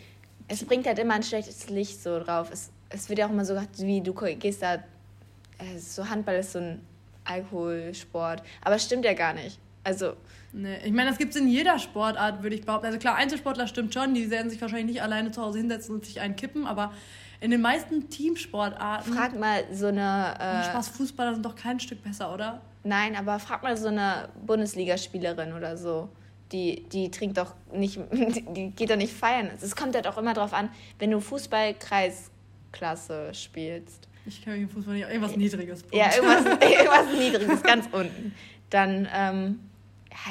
Es 0.48 0.64
bringt 0.64 0.86
halt 0.86 0.98
immer 0.98 1.14
ein 1.14 1.22
schlechtes 1.22 1.68
Licht 1.68 2.02
so 2.02 2.18
drauf. 2.18 2.50
Es 2.50 2.70
es 2.94 3.08
wird 3.08 3.18
ja 3.18 3.26
auch 3.26 3.30
immer 3.30 3.44
so 3.44 3.54
gesagt, 3.54 3.78
wie 3.80 4.00
du 4.00 4.14
gehst 4.14 4.62
da, 4.62 4.74
äh, 4.74 5.78
so 5.78 6.08
Handball 6.08 6.36
ist 6.36 6.52
so 6.52 6.60
ein 6.60 6.80
Alkoholsport. 7.24 8.42
Aber 8.62 8.76
es 8.76 8.84
stimmt 8.84 9.04
ja 9.04 9.14
gar 9.14 9.34
nicht. 9.34 9.58
Also. 9.82 10.14
Nee, 10.52 10.78
ich 10.84 10.92
meine, 10.92 11.10
das 11.10 11.18
gibt 11.18 11.34
es 11.34 11.40
in 11.40 11.48
jeder 11.48 11.78
Sportart, 11.80 12.42
würde 12.42 12.54
ich 12.54 12.64
behaupten. 12.64 12.86
Also 12.86 12.98
klar, 12.98 13.16
Einzelsportler 13.16 13.66
stimmt 13.66 13.92
schon, 13.92 14.14
die 14.14 14.30
werden 14.30 14.50
sich 14.50 14.60
wahrscheinlich 14.60 14.86
nicht 14.86 15.02
alleine 15.02 15.32
zu 15.32 15.42
Hause 15.42 15.58
hinsetzen 15.58 15.96
und 15.96 16.06
sich 16.06 16.20
einen 16.20 16.36
kippen, 16.36 16.64
aber 16.64 16.92
in 17.40 17.50
den 17.50 17.60
meisten 17.60 18.08
Teamsportarten. 18.08 19.12
Frag 19.12 19.38
mal 19.38 19.64
so 19.72 19.88
eine. 19.88 20.34
Äh, 20.38 20.64
Spaß 20.70 20.88
Fußballer 20.90 21.34
sind 21.34 21.44
doch 21.44 21.56
kein 21.56 21.80
Stück 21.80 22.02
besser, 22.04 22.32
oder? 22.32 22.62
Nein, 22.84 23.16
aber 23.16 23.40
frag 23.40 23.62
mal 23.62 23.76
so 23.76 23.88
eine 23.88 24.28
Bundesligaspielerin 24.46 25.54
oder 25.54 25.76
so. 25.76 26.08
Die, 26.52 26.84
die 26.88 27.10
trinkt 27.10 27.36
doch 27.36 27.54
nicht, 27.72 27.98
die 28.12 28.70
geht 28.70 28.90
doch 28.90 28.96
nicht 28.96 29.12
feiern. 29.12 29.50
Es 29.60 29.74
kommt 29.74 29.96
halt 29.96 30.06
auch 30.06 30.18
immer 30.18 30.34
drauf 30.34 30.54
an, 30.54 30.70
wenn 31.00 31.10
du 31.10 31.20
Fußballkreis 31.20 32.30
Klasse 32.74 33.32
spielst. 33.32 34.08
Ich 34.26 34.44
kann 34.44 34.54
mich 34.54 34.62
im 34.62 34.68
Fußball 34.68 34.94
nicht. 34.94 35.08
Irgendwas 35.08 35.36
Niedriges. 35.36 35.82
Punkt. 35.82 35.94
Ja, 35.96 36.14
irgendwas, 36.14 36.44
irgendwas 36.70 37.18
Niedriges, 37.18 37.62
ganz 37.62 37.88
unten. 37.92 38.34
Dann 38.70 39.08
ähm, 39.14 39.60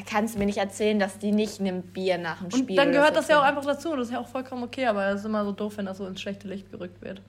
kannst 0.09 0.35
du 0.35 0.39
mir 0.39 0.45
nicht 0.45 0.57
erzählen, 0.57 0.99
dass 0.99 1.17
die 1.19 1.31
nicht 1.31 1.59
nimmt 1.59 1.93
Bier 1.93 2.17
nach 2.17 2.41
dem 2.41 2.51
Spiel. 2.51 2.69
Und 2.71 2.75
dann 2.75 2.91
gehört 2.91 3.15
das 3.15 3.27
ja 3.27 3.39
auch 3.39 3.43
einfach 3.43 3.65
dazu. 3.65 3.95
Das 3.95 4.07
ist 4.07 4.13
ja 4.13 4.19
auch 4.19 4.27
vollkommen 4.27 4.63
okay, 4.63 4.85
aber 4.85 5.07
es 5.09 5.21
ist 5.21 5.25
immer 5.25 5.45
so 5.45 5.51
doof, 5.51 5.77
wenn 5.77 5.85
das 5.85 5.97
so 5.97 6.05
ins 6.05 6.21
schlechte 6.21 6.47
Licht 6.47 6.69
gerückt 6.71 7.01
wird. 7.01 7.21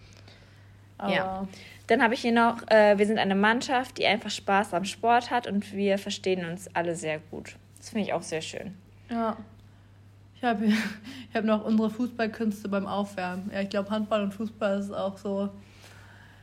Aber 0.98 1.14
ja. 1.14 1.48
Dann 1.86 2.02
habe 2.02 2.14
ich 2.14 2.20
hier 2.20 2.32
noch, 2.32 2.66
äh, 2.68 2.96
wir 2.98 3.06
sind 3.06 3.18
eine 3.18 3.34
Mannschaft, 3.34 3.98
die 3.98 4.06
einfach 4.06 4.30
Spaß 4.30 4.72
am 4.74 4.84
Sport 4.84 5.30
hat 5.30 5.46
und 5.46 5.74
wir 5.74 5.98
verstehen 5.98 6.46
uns 6.46 6.68
alle 6.74 6.96
sehr 6.96 7.18
gut. 7.30 7.56
Das 7.76 7.90
finde 7.90 8.06
ich 8.06 8.12
auch 8.14 8.22
sehr 8.22 8.40
schön. 8.40 8.74
Ja. 9.10 9.36
Ich 10.44 10.50
habe 10.50 10.66
ich 11.30 11.34
hab 11.34 11.44
noch 11.44 11.64
unsere 11.64 11.88
Fußballkünste 11.88 12.68
beim 12.68 12.86
Aufwärmen. 12.86 13.50
Ja, 13.50 13.62
ich 13.62 13.70
glaube, 13.70 13.88
Handball 13.88 14.24
und 14.24 14.34
Fußball 14.34 14.78
ist 14.78 14.92
auch 14.92 15.16
so. 15.16 15.48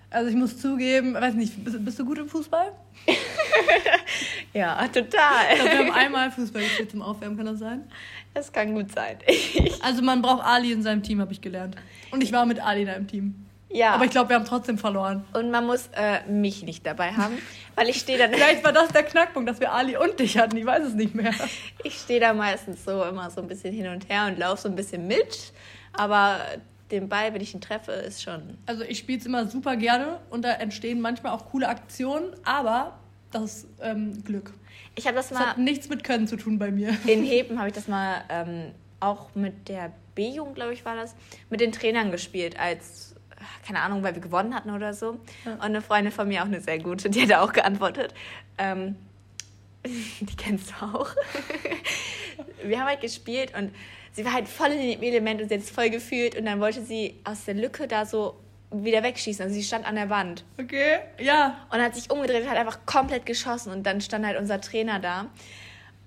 Also 0.10 0.30
ich 0.30 0.36
muss 0.36 0.58
zugeben, 0.58 1.14
weiß 1.14 1.36
nicht, 1.36 1.64
bist, 1.64 1.86
bist 1.86 2.00
du 2.00 2.06
gut 2.06 2.18
im 2.18 2.28
Fußball? 2.28 2.72
ja, 4.54 4.76
total. 4.88 5.06
Ich 5.54 5.60
glaube, 5.60 5.72
wir 5.72 5.78
haben 5.78 5.92
einmal 5.92 6.32
Fußball 6.32 6.64
gespielt 6.64 6.90
zum 6.90 7.04
Aufwärmen, 7.04 7.38
kann 7.38 7.46
das 7.46 7.60
sein? 7.60 7.84
Das 8.34 8.52
kann 8.52 8.74
gut 8.74 8.92
sein. 8.92 9.20
also 9.84 10.02
man 10.02 10.24
braucht 10.24 10.44
Ali 10.44 10.72
in 10.72 10.82
seinem 10.82 11.04
Team, 11.04 11.22
habe 11.22 11.32
ich 11.32 11.40
gelernt. 11.40 11.76
Und 12.10 12.24
ich 12.24 12.34
war 12.34 12.48
mit 12.48 12.60
Ali 12.60 12.82
in 12.82 12.90
einem 12.90 13.08
Team. 13.08 13.41
Ja. 13.74 13.94
Aber 13.94 14.06
ich 14.06 14.12
glaube, 14.12 14.30
wir 14.30 14.36
haben 14.36 14.46
trotzdem 14.46 14.78
verloren. 14.78 15.26
Und 15.34 15.52
man 15.52 15.66
muss 15.66 15.90
äh, 15.94 16.26
mich 16.30 16.64
nicht 16.64 16.86
dabei 16.86 17.14
haben, 17.14 17.38
weil 17.76 17.90
ich 17.90 17.98
stehe 17.98 18.18
dann. 18.18 18.32
Vielleicht 18.34 18.64
war 18.64 18.74
das 18.74 18.90
der 18.90 19.04
Knackpunkt, 19.04 19.50
dass 19.50 19.60
wir 19.60 19.72
Ali 19.72 19.98
und 19.98 20.20
dich 20.20 20.38
hatten. 20.38 20.58
Ich 20.58 20.66
weiß 20.66 20.84
es 20.86 20.94
nicht 20.94 21.16
mehr. 21.16 21.34
Ich 21.84 21.96
stehe 21.98 22.20
da 22.20 22.34
meistens 22.34 22.86
so 22.86 23.04
immer 23.04 23.30
so 23.32 23.42
ein 23.42 23.48
bisschen 23.48 23.74
hin 23.74 23.88
und 23.88 24.08
her 24.08 24.28
und 24.28 24.38
laufe 24.38 24.62
so 24.62 24.70
ein 24.70 24.76
bisschen 24.76 25.08
mit. 25.08 25.52
Aber 25.94 26.40
den 26.92 27.10
Ball, 27.10 27.34
wenn 27.34 27.42
ich 27.42 27.54
ihn 27.54 27.62
treffe, 27.62 27.92
ist 27.92 28.22
schon. 28.22 28.58
Also 28.66 28.84
ich 28.84 29.00
spiele 29.00 29.20
es 29.20 29.26
immer 29.26 29.48
super 29.48 29.76
gerne 29.76 30.20
und 30.30 30.44
da 30.44 30.52
entstehen 30.52 31.02
manchmal 31.02 31.34
auch 31.34 31.50
coole 31.50 31.68
Aktionen, 31.68 32.36
aber 32.44 33.00
das 33.32 33.44
ist 33.44 33.68
ähm, 33.82 34.24
Glück. 34.24 34.54
Ich 34.96 35.08
habe 35.08 35.16
das 35.16 35.32
mal. 35.32 35.40
Das 35.40 35.48
hat 35.50 35.58
nichts 35.58 35.90
mit 35.90 36.04
Können 36.04 36.28
zu 36.28 36.36
tun 36.36 36.60
bei 36.60 36.72
mir. 36.72 36.96
In 37.08 37.24
Heben 37.24 37.58
habe 37.58 37.70
ich 37.70 37.74
das 37.74 37.88
mal 37.88 38.24
ähm, 38.30 38.72
auch 39.00 39.34
mit 39.36 39.68
der 39.68 39.92
B-Jugend, 40.16 40.56
glaube 40.56 40.74
ich, 40.74 40.86
war 40.86 40.96
das, 40.96 41.16
mit 41.50 41.62
den 41.62 41.72
Trainern 41.72 42.12
gespielt 42.12 42.60
als 42.60 43.11
keine 43.66 43.80
Ahnung, 43.82 44.04
weil 44.04 44.16
wir 44.16 44.22
gewonnen 44.22 44.56
hatten 44.56 44.72
oder 44.72 44.94
so. 44.94 45.20
Ja. 45.46 45.54
Und 45.54 45.62
eine 45.62 45.82
Freundin 45.82 46.12
von 46.12 46.28
mir, 46.28 46.42
auch 46.42 46.48
eine 46.48 46.62
sehr 46.62 46.80
gute, 46.80 47.10
die 47.10 47.22
hat 47.24 47.34
auch 47.34 47.54
geantwortet. 47.54 48.14
Ähm, 48.58 48.96
die 49.86 50.36
kennst 50.36 50.72
du 50.72 50.86
auch. 50.86 51.10
wir 52.64 52.80
haben 52.80 52.88
halt 52.88 53.02
gespielt 53.02 53.54
und 53.58 53.74
sie 54.14 54.26
war 54.26 54.34
halt 54.34 54.48
voll 54.48 54.70
in 54.70 54.92
dem 54.92 55.02
Element 55.02 55.42
und 55.42 55.50
sie 55.50 55.56
hat 55.56 55.62
es 55.62 55.70
voll 55.70 55.90
gefühlt 55.90 56.36
und 56.36 56.46
dann 56.46 56.60
wollte 56.60 56.82
sie 56.84 57.16
aus 57.24 57.46
der 57.46 57.56
Lücke 57.56 57.88
da 57.88 58.06
so 58.06 58.36
wieder 58.72 59.04
wegschießen. 59.04 59.44
Also 59.44 59.56
sie 59.56 59.64
stand 59.64 59.86
an 59.86 59.96
der 59.96 60.10
Wand. 60.10 60.44
Okay, 60.60 61.00
ja. 61.20 61.58
Und 61.72 61.82
hat 61.82 61.96
sich 61.96 62.10
umgedreht 62.10 62.44
und 62.44 62.50
hat 62.50 62.58
einfach 62.58 62.80
komplett 62.86 63.26
geschossen 63.26 63.72
und 63.72 63.84
dann 63.84 64.02
stand 64.02 64.26
halt 64.26 64.38
unser 64.38 64.62
Trainer 64.62 65.00
da 65.00 65.28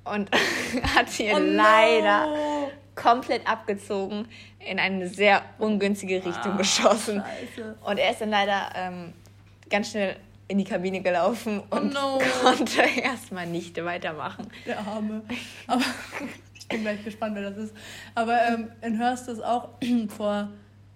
und 0.04 0.30
hat 0.96 1.10
sie 1.10 1.30
oh 1.32 1.38
leider 1.38 2.26
no. 2.26 2.53
Komplett 2.94 3.46
abgezogen 3.46 4.26
in 4.58 4.78
eine 4.78 5.08
sehr 5.08 5.42
ungünstige 5.58 6.16
Richtung 6.16 6.52
ah, 6.52 6.56
geschossen. 6.56 7.22
Scheiße. 7.56 7.76
Und 7.84 7.98
er 7.98 8.10
ist 8.10 8.20
dann 8.20 8.30
leider 8.30 8.70
ähm, 8.74 9.12
ganz 9.68 9.90
schnell 9.90 10.16
in 10.48 10.58
die 10.58 10.64
Kabine 10.64 11.00
gelaufen 11.00 11.62
oh 11.70 11.76
und 11.76 11.96
oh 11.96 12.18
no. 12.18 12.22
konnte 12.42 12.82
erstmal 13.02 13.46
nicht 13.46 13.82
weitermachen. 13.82 14.46
Der 14.66 14.78
Arme. 14.78 15.22
Aber 15.66 15.82
ich 16.54 16.68
bin 16.68 16.82
gleich 16.82 17.02
gespannt, 17.04 17.34
wer 17.34 17.50
das 17.50 17.64
ist. 17.64 17.74
Aber 18.14 18.38
ähm, 18.48 18.70
in 18.82 18.98
Hörst 18.98 19.28
ist 19.28 19.42
auch 19.42 19.70
vor, 20.08 20.50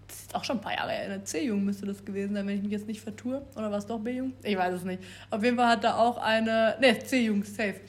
das 0.07 0.21
ist 0.21 0.35
auch 0.35 0.45
schon 0.45 0.59
ein 0.59 0.63
paar 0.63 0.75
Jahre 0.75 1.03
in 1.03 1.11
der 1.11 1.25
C-Jugend 1.25 1.65
müsste 1.65 1.87
das 1.87 2.05
gewesen 2.05 2.35
sein, 2.35 2.47
wenn 2.47 2.57
ich 2.57 2.63
mich 2.63 2.73
jetzt 2.73 2.87
nicht 2.87 3.01
vertue. 3.01 3.43
Oder 3.57 3.71
war 3.71 3.79
es 3.79 3.87
doch 3.87 3.99
B-Jugend? 3.99 4.35
Ich 4.43 4.57
weiß 4.57 4.75
es 4.75 4.85
nicht. 4.85 5.03
Auf 5.31 5.43
jeden 5.43 5.57
Fall 5.57 5.69
hat 5.69 5.85
da 5.85 5.97
auch 5.97 6.19
eine, 6.19 6.77
ne, 6.81 6.99
C-Jugend, 6.99 7.47
safe. 7.47 7.81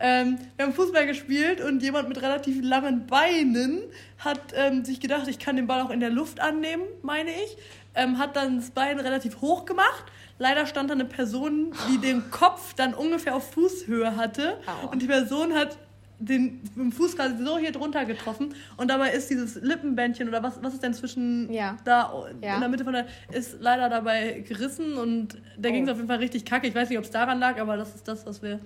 Ähm, 0.00 0.38
wir 0.56 0.66
haben 0.66 0.74
Fußball 0.74 1.06
gespielt 1.06 1.60
und 1.60 1.82
jemand 1.82 2.08
mit 2.08 2.22
relativ 2.22 2.62
langen 2.62 3.06
Beinen 3.06 3.82
hat 4.18 4.40
ähm, 4.54 4.84
sich 4.84 5.00
gedacht, 5.00 5.28
ich 5.28 5.38
kann 5.38 5.56
den 5.56 5.66
Ball 5.66 5.80
auch 5.80 5.90
in 5.90 6.00
der 6.00 6.10
Luft 6.10 6.40
annehmen, 6.40 6.84
meine 7.02 7.30
ich. 7.30 7.56
Ähm, 7.94 8.18
hat 8.18 8.36
dann 8.36 8.58
das 8.58 8.70
Bein 8.70 9.00
relativ 9.00 9.40
hoch 9.40 9.64
gemacht 9.64 10.04
Leider 10.38 10.66
stand 10.66 10.90
da 10.90 10.94
eine 10.94 11.04
Person, 11.04 11.72
die 11.90 11.98
den 11.98 12.30
Kopf 12.30 12.74
dann 12.74 12.94
ungefähr 12.94 13.34
auf 13.34 13.52
Fußhöhe 13.52 14.16
hatte. 14.16 14.58
Aua. 14.66 14.90
Und 14.90 15.02
die 15.02 15.06
Person 15.06 15.54
hat 15.54 15.76
den 16.20 16.60
dem 16.74 16.90
Fuß 16.90 17.14
quasi 17.14 17.44
so 17.44 17.58
hier 17.58 17.70
drunter 17.70 18.04
getroffen 18.04 18.52
und 18.76 18.90
dabei 18.90 19.10
ist 19.10 19.30
dieses 19.30 19.54
Lippenbändchen 19.54 20.28
oder 20.28 20.42
was, 20.42 20.60
was 20.60 20.74
ist 20.74 20.82
denn 20.82 20.92
zwischen 20.92 21.52
ja. 21.52 21.76
da 21.84 22.12
ja. 22.42 22.54
in 22.54 22.60
der 22.60 22.68
Mitte 22.68 22.82
von 22.82 22.92
der 22.92 23.06
ist 23.30 23.58
leider 23.60 23.88
dabei 23.88 24.44
gerissen 24.48 24.94
und 24.94 25.40
da 25.56 25.68
oh. 25.68 25.72
ging 25.72 25.84
es 25.84 25.90
auf 25.90 25.96
jeden 25.96 26.08
Fall 26.08 26.18
richtig 26.18 26.44
kacke. 26.44 26.66
Ich 26.66 26.74
weiß 26.74 26.88
nicht, 26.88 26.98
ob 26.98 27.04
es 27.04 27.12
daran 27.12 27.38
lag, 27.38 27.60
aber 27.60 27.76
das 27.76 27.94
ist 27.94 28.08
das, 28.08 28.26
was 28.26 28.42
wir 28.42 28.58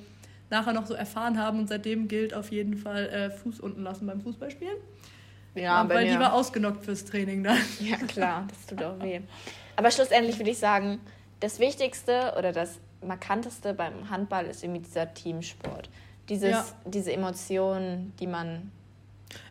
nachher 0.52 0.72
noch 0.72 0.86
so 0.86 0.94
erfahren 0.94 1.38
haben 1.38 1.58
und 1.58 1.68
seitdem 1.68 2.06
gilt 2.06 2.34
auf 2.34 2.52
jeden 2.52 2.76
Fall 2.76 3.08
äh, 3.08 3.30
Fuß 3.30 3.58
unten 3.58 3.82
lassen 3.82 4.06
beim 4.06 4.20
Fußballspielen. 4.20 4.76
Ja, 5.54 5.86
weil 5.88 6.08
die 6.08 6.18
war 6.18 6.32
ausgenockt 6.32 6.84
fürs 6.84 7.04
Training 7.04 7.42
dann. 7.42 7.58
Ja, 7.80 7.96
klar, 7.96 8.46
das 8.48 8.66
tut 8.66 8.82
auch 8.82 9.02
weh. 9.02 9.20
Aber 9.76 9.90
schlussendlich 9.90 10.38
würde 10.38 10.50
ich 10.50 10.58
sagen, 10.58 11.00
das 11.40 11.58
Wichtigste 11.58 12.34
oder 12.38 12.52
das 12.52 12.78
Markanteste 13.04 13.74
beim 13.74 14.08
Handball 14.08 14.46
ist 14.46 14.62
irgendwie 14.62 14.82
dieser 14.82 15.12
Teamsport. 15.12 15.90
Dieses, 16.28 16.50
ja. 16.50 16.64
Diese 16.86 17.12
Emotionen, 17.12 18.12
die 18.20 18.26
man. 18.26 18.70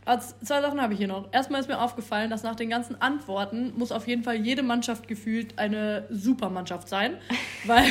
Also 0.05 0.33
zwei 0.43 0.61
Sachen 0.61 0.81
habe 0.81 0.93
ich 0.93 0.99
hier 0.99 1.07
noch. 1.07 1.31
Erstmal 1.31 1.59
ist 1.59 1.67
mir 1.67 1.79
aufgefallen, 1.79 2.29
dass 2.29 2.43
nach 2.43 2.55
den 2.55 2.69
ganzen 2.69 3.01
Antworten 3.01 3.73
muss 3.77 3.91
auf 3.91 4.07
jeden 4.07 4.23
Fall 4.23 4.35
jede 4.35 4.63
Mannschaft 4.63 5.07
gefühlt 5.07 5.59
eine 5.59 6.05
Supermannschaft 6.09 6.87
sein. 6.87 7.17
weil, 7.65 7.85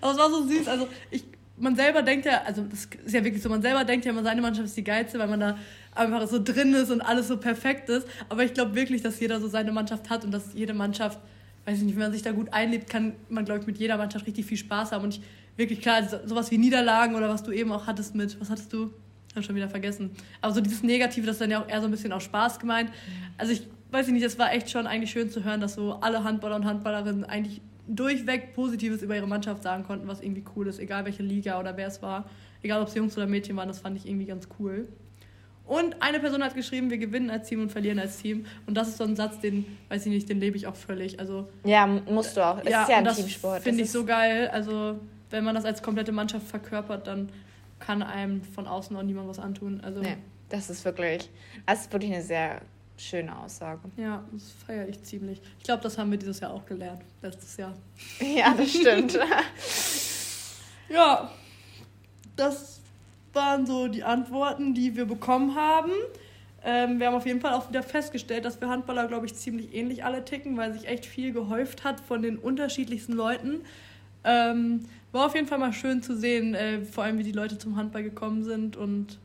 aber 0.00 0.12
es 0.12 0.18
war 0.18 0.30
so 0.30 0.46
süß. 0.46 0.68
Also 0.68 0.88
ich, 1.10 1.24
man 1.58 1.76
selber 1.76 2.02
denkt 2.02 2.26
ja, 2.26 2.42
also 2.44 2.62
das 2.62 2.88
ist 3.04 3.14
ja 3.14 3.24
wirklich 3.24 3.42
so, 3.42 3.48
man 3.48 3.62
selber 3.62 3.84
denkt 3.84 4.04
ja 4.04 4.12
immer, 4.12 4.22
seine 4.22 4.42
Mannschaft 4.42 4.66
ist 4.66 4.76
die 4.76 4.84
geilste, 4.84 5.18
weil 5.18 5.28
man 5.28 5.40
da 5.40 5.58
einfach 5.94 6.26
so 6.28 6.42
drin 6.42 6.74
ist 6.74 6.90
und 6.90 7.00
alles 7.00 7.28
so 7.28 7.38
perfekt 7.38 7.88
ist. 7.88 8.06
Aber 8.28 8.44
ich 8.44 8.54
glaube 8.54 8.74
wirklich, 8.74 9.02
dass 9.02 9.18
jeder 9.20 9.40
so 9.40 9.48
seine 9.48 9.72
Mannschaft 9.72 10.10
hat 10.10 10.24
und 10.24 10.32
dass 10.32 10.54
jede 10.54 10.74
Mannschaft 10.74 11.18
weiß 11.66 11.78
ich 11.78 11.84
nicht, 11.84 11.96
wenn 11.96 12.04
man 12.04 12.12
sich 12.12 12.22
da 12.22 12.32
gut 12.32 12.52
einlebt, 12.52 12.88
kann 12.88 13.14
man, 13.28 13.44
glaube 13.44 13.60
ich, 13.60 13.66
mit 13.66 13.78
jeder 13.78 13.96
Mannschaft 13.96 14.26
richtig 14.26 14.46
viel 14.46 14.56
Spaß 14.56 14.92
haben. 14.92 15.04
Und 15.04 15.14
ich, 15.14 15.20
wirklich 15.56 15.80
klar, 15.80 16.02
sowas 16.24 16.50
wie 16.50 16.58
Niederlagen 16.58 17.16
oder 17.16 17.28
was 17.28 17.42
du 17.42 17.50
eben 17.50 17.72
auch 17.72 17.86
hattest 17.86 18.14
mit, 18.14 18.40
was 18.40 18.50
hattest 18.50 18.72
du? 18.72 18.92
Ich 19.28 19.34
habe 19.34 19.44
schon 19.44 19.56
wieder 19.56 19.68
vergessen. 19.68 20.12
Aber 20.40 20.54
so 20.54 20.60
dieses 20.60 20.82
Negative, 20.82 21.26
das 21.26 21.34
ist 21.36 21.40
dann 21.40 21.50
ja 21.50 21.60
auch 21.60 21.68
eher 21.68 21.80
so 21.80 21.88
ein 21.88 21.90
bisschen 21.90 22.12
auch 22.12 22.20
Spaß 22.20 22.60
gemeint. 22.60 22.90
Also 23.36 23.52
ich 23.52 23.66
weiß 23.90 24.06
nicht, 24.08 24.22
es 24.22 24.38
war 24.38 24.52
echt 24.52 24.70
schon 24.70 24.86
eigentlich 24.86 25.10
schön 25.10 25.28
zu 25.28 25.44
hören, 25.44 25.60
dass 25.60 25.74
so 25.74 25.94
alle 25.94 26.22
Handballer 26.22 26.56
und 26.56 26.64
Handballerinnen 26.64 27.24
eigentlich 27.24 27.60
durchweg 27.86 28.54
Positives 28.54 29.02
über 29.02 29.16
ihre 29.16 29.26
Mannschaft 29.26 29.62
sagen 29.62 29.84
konnten, 29.84 30.08
was 30.08 30.20
irgendwie 30.20 30.44
cool 30.54 30.66
ist, 30.66 30.78
egal 30.78 31.04
welche 31.04 31.22
Liga 31.22 31.58
oder 31.60 31.76
wer 31.76 31.88
es 31.88 32.02
war. 32.02 32.28
Egal 32.62 32.80
ob 32.80 32.88
es 32.88 32.94
Jungs 32.94 33.16
oder 33.16 33.26
Mädchen 33.26 33.56
waren, 33.56 33.68
das 33.68 33.78
fand 33.78 33.96
ich 33.96 34.06
irgendwie 34.06 34.26
ganz 34.26 34.48
cool. 34.58 34.88
Und 35.66 36.00
eine 36.00 36.20
Person 36.20 36.44
hat 36.44 36.54
geschrieben, 36.54 36.90
wir 36.90 36.98
gewinnen 36.98 37.28
als 37.28 37.48
Team 37.48 37.60
und 37.60 37.72
verlieren 37.72 37.98
als 37.98 38.18
Team. 38.18 38.46
Und 38.66 38.76
das 38.76 38.88
ist 38.88 38.98
so 38.98 39.04
ein 39.04 39.16
Satz, 39.16 39.40
den, 39.40 39.66
weiß 39.88 40.06
ich 40.06 40.12
nicht, 40.12 40.28
den 40.28 40.38
lebe 40.38 40.56
ich 40.56 40.66
auch 40.66 40.76
völlig. 40.76 41.18
Also, 41.18 41.48
ja, 41.64 41.86
musst 41.86 42.36
du 42.36 42.46
auch. 42.46 42.58
Es 42.58 42.70
ja, 42.70 42.82
ist 42.82 42.88
ja 42.88 42.98
ein 42.98 43.04
Teamsport. 43.04 43.62
Finde 43.62 43.82
ich 43.82 43.90
so 43.90 44.04
geil. 44.04 44.48
Also, 44.52 45.00
wenn 45.30 45.42
man 45.42 45.56
das 45.56 45.64
als 45.64 45.82
komplette 45.82 46.12
Mannschaft 46.12 46.46
verkörpert, 46.46 47.08
dann 47.08 47.30
kann 47.80 48.02
einem 48.02 48.42
von 48.42 48.68
außen 48.68 48.96
auch 48.96 49.02
niemand 49.02 49.28
was 49.28 49.40
antun. 49.40 49.80
Also, 49.80 50.00
nee, 50.00 50.16
das 50.48 50.70
ist 50.70 50.84
wirklich, 50.84 51.28
das 51.66 51.82
ist 51.82 51.92
wirklich 51.92 52.12
eine 52.12 52.22
sehr 52.22 52.60
schöne 52.98 53.36
Aussage. 53.38 53.80
Ja, 53.96 54.24
das 54.32 54.52
feiere 54.66 54.88
ich 54.88 55.02
ziemlich. 55.02 55.40
Ich 55.58 55.64
glaube, 55.64 55.82
das 55.82 55.98
haben 55.98 56.10
wir 56.10 56.18
dieses 56.18 56.40
Jahr 56.40 56.52
auch 56.52 56.64
gelernt, 56.66 57.02
letztes 57.22 57.56
Jahr. 57.56 57.74
Ja, 58.20 58.54
das 58.54 58.70
stimmt. 58.70 59.18
ja, 60.88 61.30
das 62.36 62.80
waren 63.32 63.66
so 63.66 63.88
die 63.88 64.02
Antworten, 64.02 64.74
die 64.74 64.96
wir 64.96 65.04
bekommen 65.04 65.54
haben. 65.54 65.92
Ähm, 66.64 66.98
wir 66.98 67.06
haben 67.06 67.14
auf 67.14 67.26
jeden 67.26 67.40
Fall 67.40 67.54
auch 67.54 67.68
wieder 67.68 67.82
festgestellt, 67.82 68.44
dass 68.44 68.60
wir 68.60 68.68
Handballer, 68.68 69.06
glaube 69.06 69.26
ich, 69.26 69.34
ziemlich 69.34 69.74
ähnlich 69.74 70.04
alle 70.04 70.24
ticken, 70.24 70.56
weil 70.56 70.72
sich 70.72 70.88
echt 70.88 71.06
viel 71.06 71.32
gehäuft 71.32 71.84
hat 71.84 72.00
von 72.00 72.22
den 72.22 72.38
unterschiedlichsten 72.38 73.12
Leuten. 73.12 73.60
Ähm, 74.24 74.86
war 75.12 75.26
auf 75.26 75.34
jeden 75.34 75.46
Fall 75.46 75.58
mal 75.58 75.72
schön 75.72 76.02
zu 76.02 76.16
sehen, 76.16 76.54
äh, 76.54 76.82
vor 76.82 77.04
allem 77.04 77.18
wie 77.18 77.22
die 77.22 77.32
Leute 77.32 77.56
zum 77.58 77.76
Handball 77.76 78.02
gekommen 78.02 78.42
sind. 78.42 78.76
Und 78.76 79.18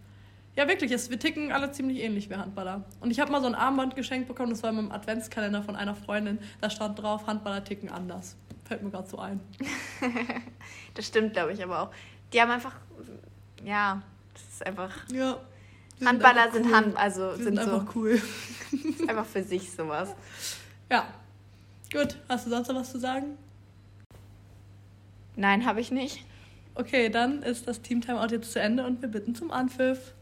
ja, 0.55 0.67
wirklich, 0.67 0.91
es, 0.91 1.09
wir 1.09 1.19
ticken 1.19 1.51
alle 1.51 1.71
ziemlich 1.71 1.99
ähnlich, 1.99 2.29
wir 2.29 2.37
Handballer. 2.37 2.83
Und 2.99 3.11
ich 3.11 3.19
habe 3.19 3.31
mal 3.31 3.41
so 3.41 3.47
ein 3.47 3.55
Armband 3.55 3.95
geschenkt 3.95 4.27
bekommen, 4.27 4.51
das 4.51 4.63
war 4.63 4.71
in 4.71 4.77
meinem 4.77 4.91
Adventskalender 4.91 5.63
von 5.63 5.75
einer 5.75 5.95
Freundin. 5.95 6.39
Da 6.59 6.69
stand 6.69 7.01
drauf, 7.01 7.27
Handballer 7.27 7.63
ticken 7.63 7.89
anders. 7.89 8.35
Fällt 8.65 8.83
mir 8.83 8.91
gerade 8.91 9.07
so 9.07 9.17
ein. 9.17 9.39
das 10.93 11.07
stimmt, 11.07 11.33
glaube 11.33 11.53
ich, 11.53 11.63
aber 11.63 11.81
auch. 11.83 11.91
Die 12.33 12.41
haben 12.41 12.51
einfach 12.51 12.75
ja, 13.65 14.01
das 14.33 14.43
ist 14.43 14.65
einfach. 14.65 14.91
Ja. 15.11 15.39
Handballer 16.03 16.51
sind, 16.51 16.65
cool. 16.65 16.73
Hand, 16.73 16.97
also 16.97 17.35
sind, 17.35 17.43
sind 17.43 17.59
einfach 17.59 17.85
so, 17.85 17.99
cool. 17.99 18.21
einfach 19.07 19.25
für 19.25 19.43
sich 19.43 19.71
sowas. 19.71 20.15
Ja. 20.89 21.07
Gut, 21.91 22.17
hast 22.27 22.45
du 22.45 22.49
sonst 22.49 22.69
noch 22.69 22.75
was 22.75 22.91
zu 22.91 22.99
sagen? 22.99 23.37
Nein, 25.35 25.65
habe 25.65 25.81
ich 25.81 25.91
nicht. 25.91 26.25
Okay, 26.73 27.09
dann 27.09 27.43
ist 27.43 27.67
das 27.67 27.81
Team 27.81 28.01
Timeout 28.01 28.31
jetzt 28.31 28.51
zu 28.51 28.59
Ende 28.59 28.85
und 28.85 29.01
wir 29.01 29.09
bitten 29.09 29.35
zum 29.35 29.51
Anpfiff. 29.51 30.13